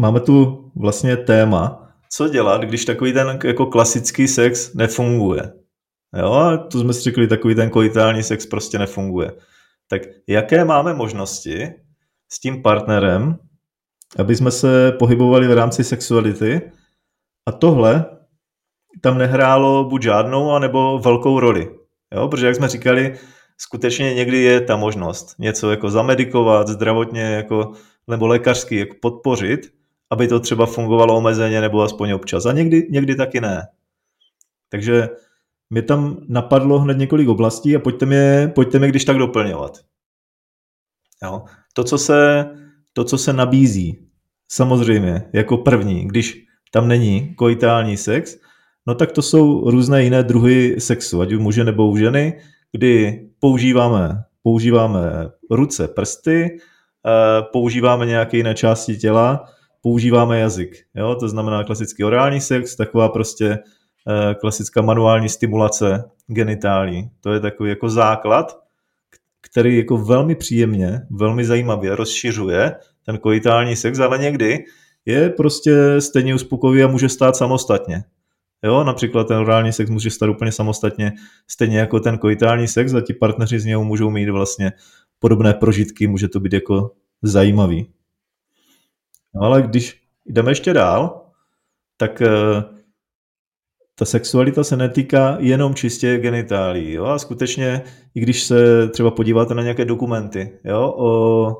máme 0.00 0.20
tu 0.20 0.70
vlastně 0.76 1.16
téma, 1.16 1.92
co 2.12 2.28
dělat, 2.28 2.62
když 2.62 2.84
takový 2.84 3.12
ten 3.12 3.38
jako 3.44 3.66
klasický 3.66 4.28
sex 4.28 4.74
nefunguje. 4.74 5.52
Jo, 6.16 6.32
a 6.32 6.56
to 6.56 6.80
jsme 6.80 6.92
si 6.92 7.02
řekli, 7.02 7.28
takový 7.28 7.54
ten 7.54 7.70
koitální 7.70 8.22
sex 8.22 8.46
prostě 8.46 8.78
nefunguje. 8.78 9.32
Tak 9.88 10.02
jaké 10.26 10.64
máme 10.64 10.94
možnosti 10.94 11.74
s 12.32 12.40
tím 12.40 12.62
partnerem, 12.62 13.38
aby 14.18 14.36
jsme 14.36 14.50
se 14.50 14.92
pohybovali 14.92 15.48
v 15.48 15.52
rámci 15.52 15.84
sexuality 15.84 16.70
a 17.46 17.52
tohle 17.52 18.06
tam 19.00 19.18
nehrálo 19.18 19.84
buď 19.84 20.02
žádnou, 20.02 20.50
anebo 20.50 20.98
velkou 20.98 21.40
roli. 21.40 21.78
Jo, 22.14 22.28
protože 22.28 22.46
jak 22.46 22.56
jsme 22.56 22.68
říkali, 22.68 23.18
skutečně 23.58 24.14
někdy 24.14 24.38
je 24.38 24.60
ta 24.60 24.76
možnost 24.76 25.34
něco 25.38 25.70
jako 25.70 25.90
zamedikovat, 25.90 26.68
zdravotně 26.68 27.22
jako, 27.22 27.72
nebo 28.08 28.26
lékařsky 28.26 28.76
jako 28.76 28.96
podpořit, 29.02 29.72
aby 30.10 30.28
to 30.28 30.40
třeba 30.40 30.66
fungovalo 30.66 31.16
omezeně 31.16 31.60
nebo 31.60 31.82
aspoň 31.82 32.10
občas. 32.10 32.46
A 32.46 32.52
někdy, 32.52 32.88
někdy 32.90 33.14
taky 33.14 33.40
ne. 33.40 33.68
Takže 34.68 35.08
mě 35.70 35.82
tam 35.82 36.16
napadlo 36.28 36.78
hned 36.78 36.98
několik 36.98 37.28
oblastí 37.28 37.76
a 37.76 37.78
pojďte 37.78 38.06
mě, 38.06 38.52
pojďte 38.54 38.78
mě 38.78 38.88
když 38.88 39.04
tak 39.04 39.18
doplňovat. 39.18 39.78
Jo. 41.22 41.44
To, 41.72 41.84
co 41.84 41.98
se, 41.98 42.44
to, 42.98 43.04
co 43.04 43.18
se 43.18 43.32
nabízí, 43.32 43.98
samozřejmě, 44.48 45.22
jako 45.32 45.56
první, 45.56 46.08
když 46.08 46.44
tam 46.72 46.88
není 46.88 47.34
koitální 47.34 47.96
sex, 47.96 48.36
no 48.86 48.94
tak 48.94 49.12
to 49.12 49.22
jsou 49.22 49.70
různé 49.70 50.04
jiné 50.04 50.22
druhy 50.22 50.76
sexu, 50.78 51.20
ať 51.20 51.32
u 51.32 51.40
muže 51.40 51.64
nebo 51.64 51.90
u 51.90 51.96
ženy, 51.96 52.40
kdy 52.72 53.22
používáme, 53.40 54.24
používáme 54.42 55.30
ruce, 55.50 55.88
prsty, 55.88 56.58
eh, 57.06 57.42
používáme 57.52 58.06
nějaké 58.06 58.36
jiné 58.36 58.54
části 58.54 58.96
těla, 58.96 59.44
používáme 59.82 60.38
jazyk. 60.38 60.76
Jo? 60.94 61.14
To 61.14 61.28
znamená 61.28 61.64
klasický 61.64 62.04
orální 62.04 62.40
sex, 62.40 62.76
taková 62.76 63.08
prostě 63.08 63.58
eh, 64.08 64.34
klasická 64.34 64.82
manuální 64.82 65.28
stimulace 65.28 66.04
genitálí. 66.26 67.10
To 67.20 67.32
je 67.32 67.40
takový 67.40 67.70
jako 67.70 67.88
základ, 67.88 68.58
který 69.40 69.76
jako 69.76 69.96
velmi 69.98 70.34
příjemně, 70.34 71.00
velmi 71.10 71.44
zajímavě 71.44 71.96
rozšiřuje 71.96 72.76
ten 73.06 73.18
koitální 73.18 73.76
sex, 73.76 73.98
ale 73.98 74.18
někdy 74.18 74.64
je 75.06 75.30
prostě 75.30 76.00
stejně 76.00 76.34
uspokojivý 76.34 76.82
a 76.82 76.88
může 76.88 77.08
stát 77.08 77.36
samostatně. 77.36 78.04
Jo, 78.62 78.84
například 78.84 79.28
ten 79.28 79.36
orální 79.36 79.72
sex 79.72 79.90
může 79.90 80.10
stát 80.10 80.28
úplně 80.28 80.52
samostatně, 80.52 81.12
stejně 81.48 81.78
jako 81.78 82.00
ten 82.00 82.18
koitální 82.18 82.68
sex 82.68 82.94
a 82.94 83.00
ti 83.00 83.14
partneři 83.14 83.60
z 83.60 83.64
něho 83.64 83.84
můžou 83.84 84.10
mít 84.10 84.28
vlastně 84.28 84.72
podobné 85.18 85.54
prožitky, 85.54 86.06
může 86.06 86.28
to 86.28 86.40
být 86.40 86.52
jako 86.52 86.92
zajímavý. 87.22 87.90
No 89.34 89.40
ale 89.42 89.62
když 89.62 90.02
jdeme 90.26 90.50
ještě 90.50 90.72
dál, 90.72 91.26
tak 91.96 92.22
eh, 92.22 92.28
ta 93.98 94.04
sexualita 94.04 94.64
se 94.64 94.76
netýká 94.76 95.36
jenom 95.40 95.74
čistě 95.74 96.18
genitálí. 96.18 96.92
Jo? 96.92 97.04
A 97.04 97.18
skutečně, 97.18 97.82
i 98.14 98.20
když 98.20 98.42
se 98.42 98.88
třeba 98.88 99.10
podíváte 99.10 99.54
na 99.54 99.62
nějaké 99.62 99.84
dokumenty 99.84 100.58
jo? 100.64 100.94
O, 100.98 101.56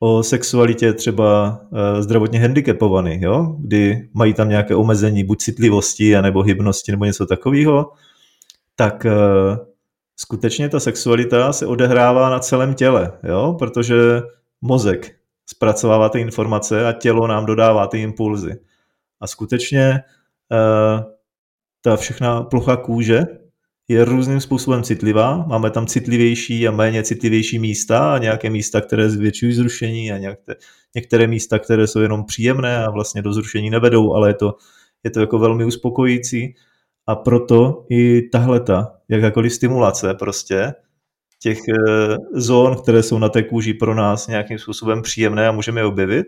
o 0.00 0.22
sexualitě 0.22 0.92
třeba 0.92 1.60
e, 1.72 2.02
zdravotně 2.02 2.40
handicapovaný, 2.40 3.18
jo? 3.22 3.56
kdy 3.58 4.08
mají 4.14 4.34
tam 4.34 4.48
nějaké 4.48 4.74
omezení 4.74 5.24
buď 5.24 5.38
citlivosti, 5.38 6.16
anebo 6.16 6.42
hybnosti, 6.42 6.92
nebo 6.92 7.04
něco 7.04 7.26
takového, 7.26 7.92
tak 8.76 9.06
e, 9.06 9.12
skutečně 10.16 10.68
ta 10.68 10.80
sexualita 10.80 11.52
se 11.52 11.66
odehrává 11.66 12.30
na 12.30 12.38
celém 12.38 12.74
těle, 12.74 13.12
jo? 13.22 13.56
protože 13.58 14.22
mozek 14.60 15.16
zpracovává 15.46 16.08
ty 16.08 16.20
informace 16.20 16.88
a 16.88 16.92
tělo 16.92 17.26
nám 17.26 17.46
dodává 17.46 17.86
ty 17.86 18.02
impulzy. 18.02 18.60
A 19.20 19.26
skutečně 19.26 19.84
e, 19.90 20.02
ta 21.82 21.96
všechna 21.96 22.42
plocha 22.42 22.76
kůže 22.76 23.22
je 23.88 24.04
různým 24.04 24.40
způsobem 24.40 24.82
citlivá. 24.82 25.44
Máme 25.46 25.70
tam 25.70 25.86
citlivější 25.86 26.68
a 26.68 26.70
méně 26.70 27.02
citlivější 27.02 27.58
místa 27.58 28.14
a 28.14 28.18
nějaké 28.18 28.50
místa, 28.50 28.80
které 28.80 29.10
zvětšují 29.10 29.52
zrušení 29.52 30.12
a 30.12 30.18
nějaké, 30.18 30.54
některé 30.94 31.26
místa, 31.26 31.58
které 31.58 31.86
jsou 31.86 32.00
jenom 32.00 32.24
příjemné 32.24 32.84
a 32.84 32.90
vlastně 32.90 33.22
do 33.22 33.32
zrušení 33.32 33.70
nevedou, 33.70 34.14
ale 34.14 34.30
je 34.30 34.34
to, 34.34 34.56
je 35.04 35.10
to 35.10 35.20
jako 35.20 35.38
velmi 35.38 35.64
uspokojící. 35.64 36.54
A 37.06 37.16
proto 37.16 37.86
i 37.90 38.22
tahle 38.22 38.60
ta 38.60 38.92
jakákoliv 39.08 39.52
stimulace 39.52 40.14
prostě 40.14 40.74
těch 41.42 41.58
e, 41.58 41.74
zón, 42.32 42.76
které 42.82 43.02
jsou 43.02 43.18
na 43.18 43.28
té 43.28 43.42
kůži 43.42 43.74
pro 43.74 43.94
nás 43.94 44.26
nějakým 44.26 44.58
způsobem 44.58 45.02
příjemné 45.02 45.48
a 45.48 45.52
můžeme 45.52 45.80
je 45.80 45.84
objevit, 45.84 46.26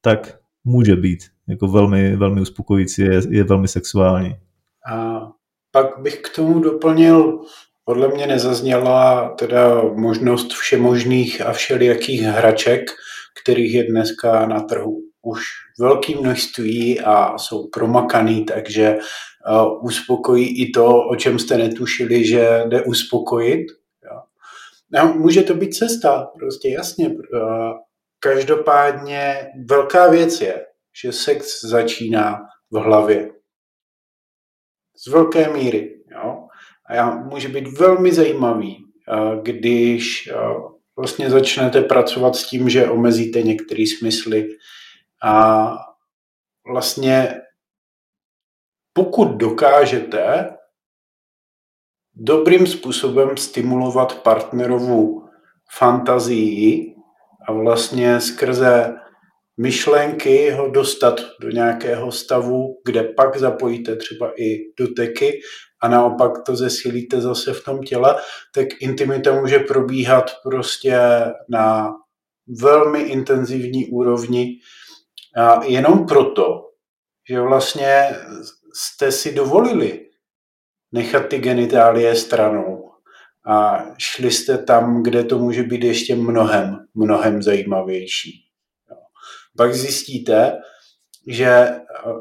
tak 0.00 0.38
může 0.64 0.96
být 0.96 1.18
jako 1.48 1.68
velmi, 1.68 2.16
velmi 2.16 2.40
uspokojící, 2.40 3.02
je, 3.02 3.20
je 3.28 3.44
velmi 3.44 3.68
sexuální. 3.68 4.36
A 4.92 5.20
pak 5.72 5.98
bych 5.98 6.20
k 6.20 6.34
tomu 6.34 6.60
doplnil, 6.60 7.40
podle 7.84 8.08
mě 8.08 8.26
nezazněla 8.26 9.28
teda 9.38 9.82
možnost 9.82 10.52
všemožných 10.52 11.40
a 11.40 11.52
všelijakých 11.52 12.22
hraček, 12.22 12.90
kterých 13.42 13.74
je 13.74 13.84
dneska 13.84 14.46
na 14.46 14.60
trhu 14.60 15.00
už 15.22 15.42
velké 15.80 16.16
množství 16.16 17.00
a 17.00 17.38
jsou 17.38 17.68
promakaný, 17.68 18.44
takže 18.44 18.98
uh, 18.98 19.84
uspokojí 19.84 20.62
i 20.62 20.70
to, 20.70 21.08
o 21.08 21.16
čem 21.16 21.38
jste 21.38 21.58
netušili, 21.58 22.24
že 22.24 22.64
jde 22.68 22.82
uspokojit. 22.82 23.66
Jo. 24.04 24.20
A 25.00 25.04
může 25.04 25.42
to 25.42 25.54
být 25.54 25.74
cesta, 25.74 26.30
prostě 26.38 26.68
jasně. 26.68 27.08
Uh, 27.08 27.14
každopádně 28.18 29.46
velká 29.68 30.10
věc 30.10 30.40
je, 30.40 30.66
že 31.02 31.12
sex 31.12 31.64
začíná 31.64 32.38
v 32.70 32.76
hlavě 32.76 33.30
z 35.06 35.06
velké 35.06 35.52
míry. 35.52 36.02
Jo? 36.12 36.46
A 36.86 36.94
já, 36.94 37.10
může 37.10 37.48
být 37.48 37.78
velmi 37.78 38.12
zajímavý, 38.12 38.84
když 39.42 40.30
vlastně 40.96 41.30
začnete 41.30 41.82
pracovat 41.82 42.36
s 42.36 42.48
tím, 42.48 42.70
že 42.70 42.90
omezíte 42.90 43.42
některé 43.42 43.84
smysly 43.98 44.48
a 45.22 45.66
vlastně 46.72 47.40
pokud 48.92 49.28
dokážete 49.28 50.50
dobrým 52.14 52.66
způsobem 52.66 53.36
stimulovat 53.36 54.22
partnerovou 54.22 55.28
fantazii 55.78 56.94
a 57.48 57.52
vlastně 57.52 58.20
skrze 58.20 58.99
myšlenky 59.60 60.50
ho 60.50 60.68
dostat 60.68 61.20
do 61.40 61.50
nějakého 61.50 62.12
stavu, 62.12 62.80
kde 62.84 63.04
pak 63.04 63.36
zapojíte 63.36 63.96
třeba 63.96 64.32
i 64.40 64.58
doteky 64.78 65.40
a 65.82 65.88
naopak 65.88 66.32
to 66.46 66.56
zesílíte 66.56 67.20
zase 67.20 67.52
v 67.52 67.64
tom 67.64 67.80
těle, 67.80 68.16
tak 68.54 68.66
intimita 68.80 69.40
může 69.40 69.58
probíhat 69.58 70.30
prostě 70.42 70.98
na 71.48 71.92
velmi 72.60 73.00
intenzivní 73.00 73.86
úrovni. 73.86 74.58
A 75.36 75.64
jenom 75.64 76.06
proto, 76.06 76.60
že 77.28 77.40
vlastně 77.40 78.16
jste 78.74 79.12
si 79.12 79.34
dovolili 79.34 80.06
nechat 80.92 81.28
ty 81.28 81.38
genitálie 81.38 82.14
stranou 82.14 82.90
a 83.46 83.84
šli 83.98 84.30
jste 84.30 84.58
tam, 84.58 85.02
kde 85.02 85.24
to 85.24 85.38
může 85.38 85.62
být 85.62 85.84
ještě 85.84 86.14
mnohem, 86.14 86.76
mnohem 86.94 87.42
zajímavější 87.42 88.49
pak 89.56 89.74
zjistíte, 89.74 90.52
že 91.26 91.68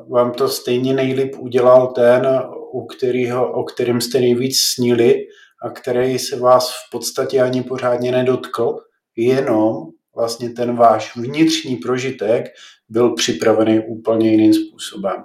vám 0.09 0.31
to 0.31 0.49
stejně 0.49 0.93
nejlíp 0.93 1.35
udělal 1.39 1.87
ten, 1.87 2.27
u 2.73 2.85
kterého, 2.85 3.51
o 3.51 3.63
kterém 3.63 4.01
jste 4.01 4.19
nejvíc 4.19 4.59
snili 4.59 5.15
a 5.63 5.69
který 5.69 6.19
se 6.19 6.39
vás 6.39 6.71
v 6.71 6.91
podstatě 6.91 7.41
ani 7.41 7.63
pořádně 7.63 8.11
nedotkl, 8.11 8.75
jenom 9.15 9.75
vlastně 10.15 10.49
ten 10.49 10.75
váš 10.75 11.15
vnitřní 11.15 11.75
prožitek 11.75 12.45
byl 12.89 13.15
připravený 13.15 13.79
úplně 13.87 14.31
jiným 14.31 14.53
způsobem. 14.53 15.23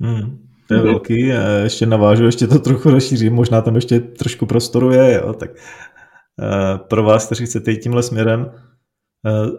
Hmm, 0.00 0.48
to 0.68 0.74
je 0.74 0.80
hmm. 0.80 0.88
velký, 0.88 1.32
ještě 1.62 1.86
navážu, 1.86 2.24
ještě 2.24 2.46
to 2.46 2.58
trochu 2.58 2.90
rozšířím, 2.90 3.34
možná 3.34 3.62
tam 3.62 3.74
ještě 3.74 4.00
trošku 4.00 4.46
prostoru 4.46 4.90
je, 4.90 5.14
jo, 5.14 5.32
tak 5.32 5.50
uh, 5.50 6.86
pro 6.88 7.02
vás, 7.02 7.26
kteří 7.26 7.46
chcete 7.46 7.70
jít 7.70 7.80
tímhle 7.80 8.02
směrem, 8.02 8.50
Eh, 8.50 8.71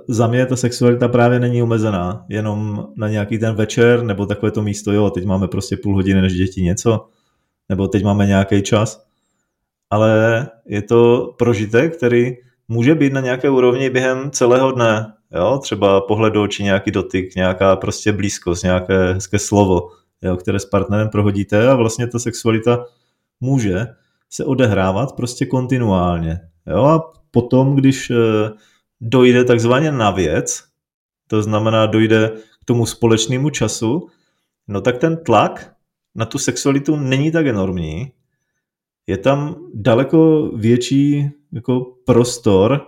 za 0.08 0.28
mě 0.28 0.46
ta 0.46 0.56
sexualita 0.56 1.08
právě 1.08 1.40
není 1.40 1.64
omezená 1.64 2.26
jenom 2.30 2.88
na 2.98 3.10
nějaký 3.10 3.40
ten 3.40 3.56
večer, 3.56 4.04
nebo 4.04 4.26
takové 4.26 4.52
to 4.52 4.62
místo, 4.62 4.92
jo, 4.92 5.10
teď 5.10 5.26
máme 5.26 5.48
prostě 5.48 5.78
půl 5.78 5.96
hodiny 5.96 6.22
než 6.22 6.34
děti 6.34 6.62
něco, 6.62 7.06
nebo 7.70 7.88
teď 7.88 8.04
máme 8.04 8.28
nějaký 8.28 8.62
čas, 8.62 9.06
ale 9.90 10.48
je 10.66 10.82
to 10.82 11.34
prožitek, 11.38 11.98
který 11.98 12.32
může 12.68 12.96
být 12.96 13.14
na 13.14 13.22
nějaké 13.22 13.50
úrovni 13.50 13.90
během 13.90 14.32
celého 14.32 14.72
dne, 14.72 15.14
jo, 15.32 15.60
třeba 15.62 16.02
pohled 16.02 16.34
do 16.34 16.44
očí, 16.44 16.64
nějaký 16.64 16.92
dotyk, 16.92 17.36
nějaká 17.36 17.76
prostě 17.76 18.12
blízkost, 18.12 18.64
nějaké 18.64 19.14
hezké 19.14 19.40
slovo, 19.40 19.90
jo, 20.22 20.38
které 20.38 20.60
s 20.60 20.66
partnerem 20.66 21.10
prohodíte 21.10 21.70
a 21.70 21.76
vlastně 21.76 22.08
ta 22.08 22.20
sexualita 22.20 22.86
může 23.40 23.88
se 24.30 24.46
odehrávat 24.46 25.16
prostě 25.16 25.46
kontinuálně, 25.46 26.40
jo, 26.68 26.84
a 26.84 27.12
potom, 27.32 27.76
když 27.76 28.10
eh, 28.10 28.16
dojde 29.04 29.44
takzvaně 29.44 29.92
na 29.92 30.12
věc, 30.12 30.64
to 31.28 31.44
znamená 31.44 31.86
dojde 31.86 32.32
k 32.62 32.66
tomu 32.66 32.86
společnému 32.86 33.50
času, 33.50 34.08
no 34.68 34.82
tak 34.82 34.98
ten 34.98 35.18
tlak 35.18 35.74
na 36.16 36.26
tu 36.26 36.38
sexualitu 36.38 36.96
není 36.96 37.32
tak 37.32 37.48
enormní. 37.48 38.12
Je 39.08 39.18
tam 39.18 39.56
daleko 39.74 40.52
větší 40.56 41.32
jako 41.52 41.96
prostor 42.06 42.88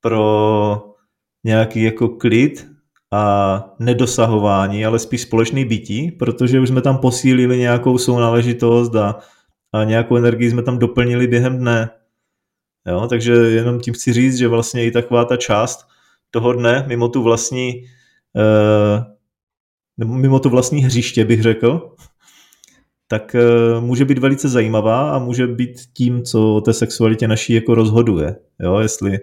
pro 0.00 0.96
nějaký 1.44 1.82
jako 1.82 2.08
klid 2.08 2.66
a 3.12 3.74
nedosahování, 3.78 4.86
ale 4.86 4.98
spíš 4.98 5.22
společný 5.22 5.64
bytí, 5.64 6.10
protože 6.10 6.60
už 6.60 6.68
jsme 6.68 6.82
tam 6.82 6.98
posílili 6.98 7.58
nějakou 7.58 7.98
sounáležitost 7.98 8.96
a, 8.96 9.18
a 9.72 9.84
nějakou 9.84 10.16
energii 10.16 10.50
jsme 10.50 10.62
tam 10.62 10.78
doplnili 10.78 11.26
během 11.26 11.58
dne. 11.58 11.90
Jo, 12.86 13.06
takže 13.10 13.32
jenom 13.32 13.80
tím 13.80 13.94
chci 13.94 14.12
říct, 14.12 14.36
že 14.36 14.48
vlastně 14.48 14.84
i 14.84 14.90
taková 14.90 15.24
ta 15.24 15.36
část 15.36 15.86
toho 16.30 16.52
dne, 16.52 16.84
mimo 16.88 17.08
tu 17.08 17.22
vlastní, 17.22 17.84
eh, 18.36 19.04
nebo 19.96 20.14
mimo 20.14 20.40
to 20.40 20.50
vlastní 20.50 20.80
hřiště, 20.80 21.24
bych 21.24 21.42
řekl, 21.42 21.94
tak 23.08 23.34
eh, 23.34 23.80
může 23.80 24.04
být 24.04 24.18
velice 24.18 24.48
zajímavá 24.48 25.10
a 25.10 25.18
může 25.18 25.46
být 25.46 25.80
tím, 25.92 26.22
co 26.22 26.54
o 26.54 26.60
té 26.60 26.72
sexualitě 26.72 27.28
naší 27.28 27.52
jako 27.52 27.74
rozhoduje. 27.74 28.36
Jo, 28.60 28.78
jestli, 28.78 29.18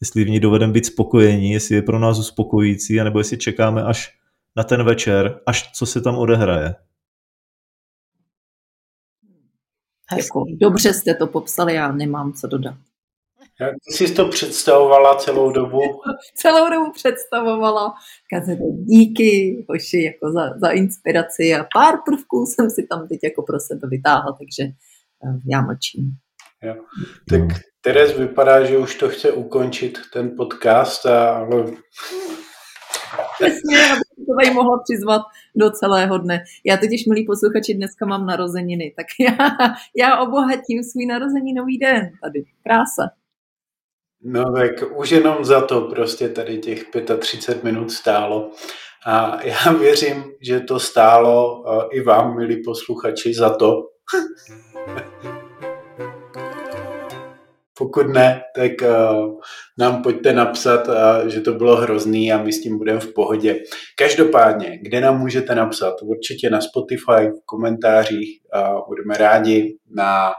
jestli 0.00 0.24
v 0.24 0.30
ní 0.30 0.40
dovedeme 0.40 0.72
být 0.72 0.86
spokojení, 0.86 1.50
jestli 1.50 1.74
je 1.74 1.82
pro 1.82 1.98
nás 1.98 2.18
uspokojící, 2.18 3.00
anebo 3.00 3.18
jestli 3.18 3.38
čekáme 3.38 3.82
až 3.82 4.18
na 4.56 4.64
ten 4.64 4.84
večer, 4.84 5.40
až 5.46 5.72
co 5.72 5.86
se 5.86 6.00
tam 6.00 6.16
odehraje. 6.18 6.74
Jako, 10.16 10.44
dobře 10.60 10.92
jste 10.92 11.14
to 11.14 11.26
popsali, 11.26 11.74
já 11.74 11.92
nemám 11.92 12.32
co 12.32 12.46
dodat. 12.46 12.74
Jak 13.60 13.74
jsi 13.90 14.14
to 14.14 14.28
představovala 14.28 15.14
celou 15.16 15.52
dobu? 15.52 15.80
celou 16.34 16.70
dobu 16.70 16.92
představovala. 16.92 17.94
Kazete, 18.30 18.62
díky, 18.84 19.64
hoši, 19.68 20.02
jako 20.02 20.32
za, 20.32 20.58
za 20.58 20.70
inspiraci 20.70 21.54
a 21.54 21.66
pár 21.74 21.94
prvků 22.04 22.46
jsem 22.46 22.70
si 22.70 22.86
tam 22.90 23.08
teď 23.08 23.18
jako 23.24 23.42
pro 23.42 23.60
sebe 23.60 23.88
vytáhla, 23.88 24.36
takže 24.38 24.72
uh, 25.20 25.40
já 25.50 25.60
mlčím. 25.60 26.10
Jo. 26.62 26.74
Tak 27.30 27.60
Teres 27.84 28.18
vypadá, 28.18 28.64
že 28.64 28.78
už 28.78 28.94
to 28.94 29.08
chce 29.08 29.32
ukončit, 29.32 29.98
ten 30.12 30.36
podcast, 30.36 31.06
ale... 31.06 31.64
Přesně, 33.34 33.78
abych 33.92 34.26
to 34.26 34.34
tady 34.40 34.54
mohla 34.54 34.82
přizvat 34.82 35.22
do 35.56 35.70
celého 35.70 36.18
dne. 36.18 36.44
Já 36.66 36.76
totiž, 36.76 37.06
milí 37.06 37.26
posluchači, 37.26 37.74
dneska 37.74 38.06
mám 38.06 38.26
narozeniny, 38.26 38.94
tak 38.96 39.06
já, 39.20 39.48
já 39.96 40.18
obohatím 40.18 40.82
svůj 40.82 41.06
narozeninový 41.06 41.78
den 41.78 42.10
tady. 42.22 42.44
Krása. 42.62 43.23
No 44.26 44.52
tak 44.52 44.70
už 44.96 45.10
jenom 45.10 45.44
za 45.44 45.60
to 45.60 45.80
prostě 45.80 46.28
tady 46.28 46.58
těch 46.58 46.84
35 47.18 47.64
minut 47.64 47.90
stálo. 47.90 48.50
A 49.06 49.38
já 49.42 49.72
věřím, 49.80 50.24
že 50.40 50.60
to 50.60 50.80
stálo 50.80 51.64
i 51.92 52.00
vám, 52.00 52.36
milí 52.36 52.62
posluchači, 52.62 53.34
za 53.34 53.50
to. 53.50 53.76
Pokud 57.78 58.06
ne, 58.06 58.42
tak 58.56 58.72
nám 59.78 60.02
pojďte 60.02 60.32
napsat, 60.32 60.88
že 61.26 61.40
to 61.40 61.52
bylo 61.52 61.76
hrozný 61.76 62.32
a 62.32 62.42
my 62.42 62.52
s 62.52 62.62
tím 62.62 62.78
budeme 62.78 63.00
v 63.00 63.14
pohodě. 63.14 63.60
Každopádně, 63.98 64.78
kde 64.82 65.00
nám 65.00 65.20
můžete 65.20 65.54
napsat? 65.54 65.94
Určitě 66.02 66.50
na 66.50 66.60
Spotify, 66.60 67.28
v 67.28 67.44
komentářích. 67.44 68.40
Budeme 68.88 69.16
rádi 69.18 69.76
na 69.96 70.32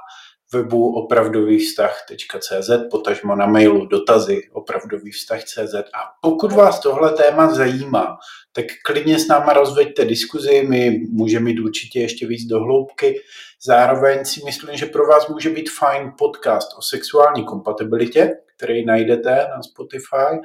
webu 0.56 0.96
opravdovývztah.cz, 0.96 2.70
potažmo 2.92 3.36
na 3.36 3.46
mailu 3.46 3.86
dotazy 3.86 4.42
opravdovývztah.cz 4.54 5.74
a 5.74 6.00
pokud 6.22 6.52
vás 6.52 6.80
tohle 6.80 7.14
téma 7.14 7.54
zajímá, 7.54 8.18
tak 8.54 8.66
klidně 8.86 9.20
s 9.20 9.28
náma 9.28 9.54
rozveďte 9.54 10.06
diskuzi, 10.06 10.66
my 10.70 11.00
můžeme 11.12 11.46
mít 11.46 11.60
určitě 11.60 12.00
ještě 12.00 12.28
víc 12.28 12.48
do 12.48 12.60
hloubky. 12.60 13.20
Zároveň 13.66 14.26
si 14.26 14.42
myslím, 14.46 14.78
že 14.78 14.86
pro 14.86 15.08
vás 15.08 15.28
může 15.28 15.50
být 15.50 15.70
fajn 15.70 16.14
podcast 16.18 16.68
o 16.78 16.82
sexuální 16.82 17.46
kompatibilitě, 17.46 18.32
který 18.56 18.86
najdete 18.86 19.48
na 19.56 19.64
Spotify. 19.64 20.40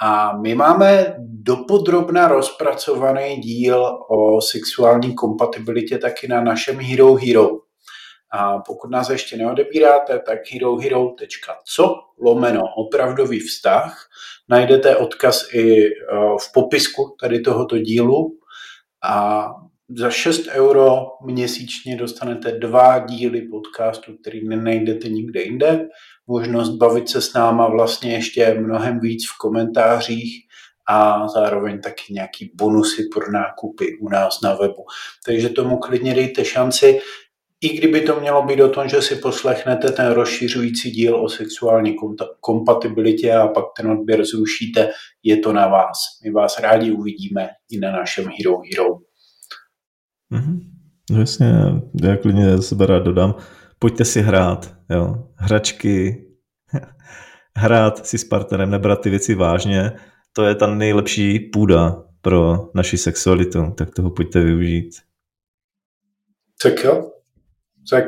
A 0.00 0.36
my 0.36 0.54
máme 0.54 1.16
dopodrobna 1.18 2.28
rozpracovaný 2.28 3.36
díl 3.36 3.98
o 4.08 4.40
sexuální 4.40 5.14
kompatibilitě 5.14 5.98
taky 5.98 6.28
na 6.28 6.40
našem 6.40 6.78
Hero 6.80 7.14
Hero. 7.14 7.67
A 8.30 8.58
pokud 8.58 8.90
nás 8.90 9.10
ještě 9.10 9.36
neodebíráte, 9.36 10.18
tak 10.18 10.38
herohero.co 10.52 11.94
lomeno 12.20 12.62
opravdový 12.76 13.40
vztah. 13.40 14.08
Najdete 14.48 14.96
odkaz 14.96 15.52
i 15.52 15.84
e, 15.84 15.90
v 16.40 16.52
popisku 16.54 17.16
tady 17.20 17.40
tohoto 17.40 17.78
dílu 17.78 18.38
a 19.02 19.46
za 19.96 20.10
6 20.10 20.46
euro 20.48 21.06
měsíčně 21.24 21.96
dostanete 21.96 22.52
dva 22.52 22.98
díly 22.98 23.42
podcastu, 23.42 24.16
který 24.20 24.48
nenajdete 24.48 25.08
nikde 25.08 25.42
jinde. 25.42 25.88
Možnost 26.26 26.70
bavit 26.70 27.08
se 27.08 27.22
s 27.22 27.32
náma 27.32 27.68
vlastně 27.68 28.12
ještě 28.12 28.54
mnohem 28.54 29.00
víc 29.00 29.28
v 29.28 29.38
komentářích 29.38 30.48
a 30.88 31.28
zároveň 31.28 31.80
taky 31.80 32.12
nějaký 32.12 32.52
bonusy 32.54 33.08
pro 33.14 33.32
nákupy 33.32 33.98
u 34.00 34.08
nás 34.08 34.40
na 34.40 34.54
webu. 34.54 34.84
Takže 35.26 35.48
tomu 35.48 35.78
klidně 35.78 36.14
dejte 36.14 36.44
šanci 36.44 37.00
i 37.60 37.76
kdyby 37.76 38.00
to 38.00 38.20
mělo 38.20 38.42
být 38.42 38.60
o 38.60 38.68
tom, 38.68 38.88
že 38.88 39.02
si 39.02 39.16
poslechnete 39.16 39.92
ten 39.92 40.12
rozšiřující 40.12 40.90
díl 40.90 41.16
o 41.16 41.28
sexuální 41.28 41.96
kompatibilitě 42.40 43.32
a 43.32 43.48
pak 43.48 43.64
ten 43.76 43.90
odběr 43.90 44.24
zrušíte, 44.24 44.90
je 45.22 45.36
to 45.36 45.52
na 45.52 45.68
vás. 45.68 45.98
My 46.24 46.30
vás 46.30 46.58
rádi 46.58 46.90
uvidíme 46.90 47.48
i 47.70 47.78
na 47.78 47.92
našem 47.92 48.24
Hero 48.24 48.58
Hero. 48.58 48.94
Mm-hmm. 50.32 50.60
No 51.10 51.20
jasně, 51.20 51.52
já 52.02 52.16
klidně 52.16 52.62
sebe 52.62 52.86
rád 52.86 53.02
dodám. 53.02 53.34
Pojďte 53.78 54.04
si 54.04 54.20
hrát, 54.20 54.74
jo. 54.90 55.28
Hračky, 55.36 56.26
hrát 57.56 58.06
si 58.06 58.18
s 58.18 58.24
partnerem, 58.24 58.70
nebrat 58.70 59.00
ty 59.00 59.10
věci 59.10 59.34
vážně, 59.34 59.92
to 60.32 60.44
je 60.44 60.54
ta 60.54 60.66
nejlepší 60.66 61.38
půda 61.38 62.04
pro 62.20 62.70
naši 62.74 62.98
sexualitu, 62.98 63.74
tak 63.78 63.94
toho 63.94 64.10
pojďte 64.10 64.40
využít. 64.40 64.90
Tak 66.62 66.84
jo, 66.84 67.10
tak... 67.90 68.04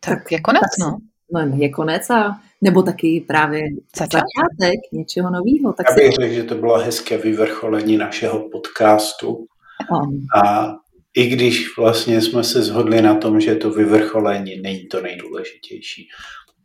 Tak 0.00 0.32
je 0.32 0.40
konec, 0.40 0.62
no. 0.80 0.98
No, 1.32 1.56
je 1.56 1.68
konec 1.68 2.10
a 2.10 2.40
nebo 2.62 2.82
taky 2.82 3.24
právě 3.28 3.62
začátek, 3.96 4.80
něčeho 4.92 5.30
nového. 5.30 5.72
Tak 5.76 5.86
Já 5.90 5.94
bych 5.94 6.12
řekl, 6.12 6.34
že 6.34 6.42
to 6.42 6.54
bylo 6.54 6.78
hezké 6.78 7.18
vyvrcholení 7.18 7.96
našeho 7.96 8.48
podcastu. 8.52 9.46
A 10.44 10.68
i 11.14 11.26
když 11.26 11.76
vlastně 11.78 12.22
jsme 12.22 12.44
se 12.44 12.62
shodli 12.62 13.02
na 13.02 13.14
tom, 13.14 13.40
že 13.40 13.54
to 13.54 13.70
vyvrcholení 13.70 14.60
není 14.60 14.86
to 14.86 15.00
nejdůležitější. 15.00 16.08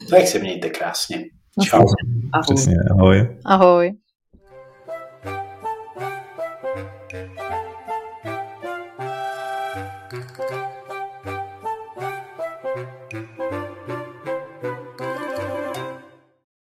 Tak 0.10 0.28
se 0.28 0.40
mějte 0.40 0.70
krásně. 0.70 1.26
No, 1.58 1.66
Čau. 1.66 1.86
Ahoj. 2.34 2.44
Přesně, 2.56 2.76
ahoj. 2.92 3.38
Ahoj. 3.46 3.92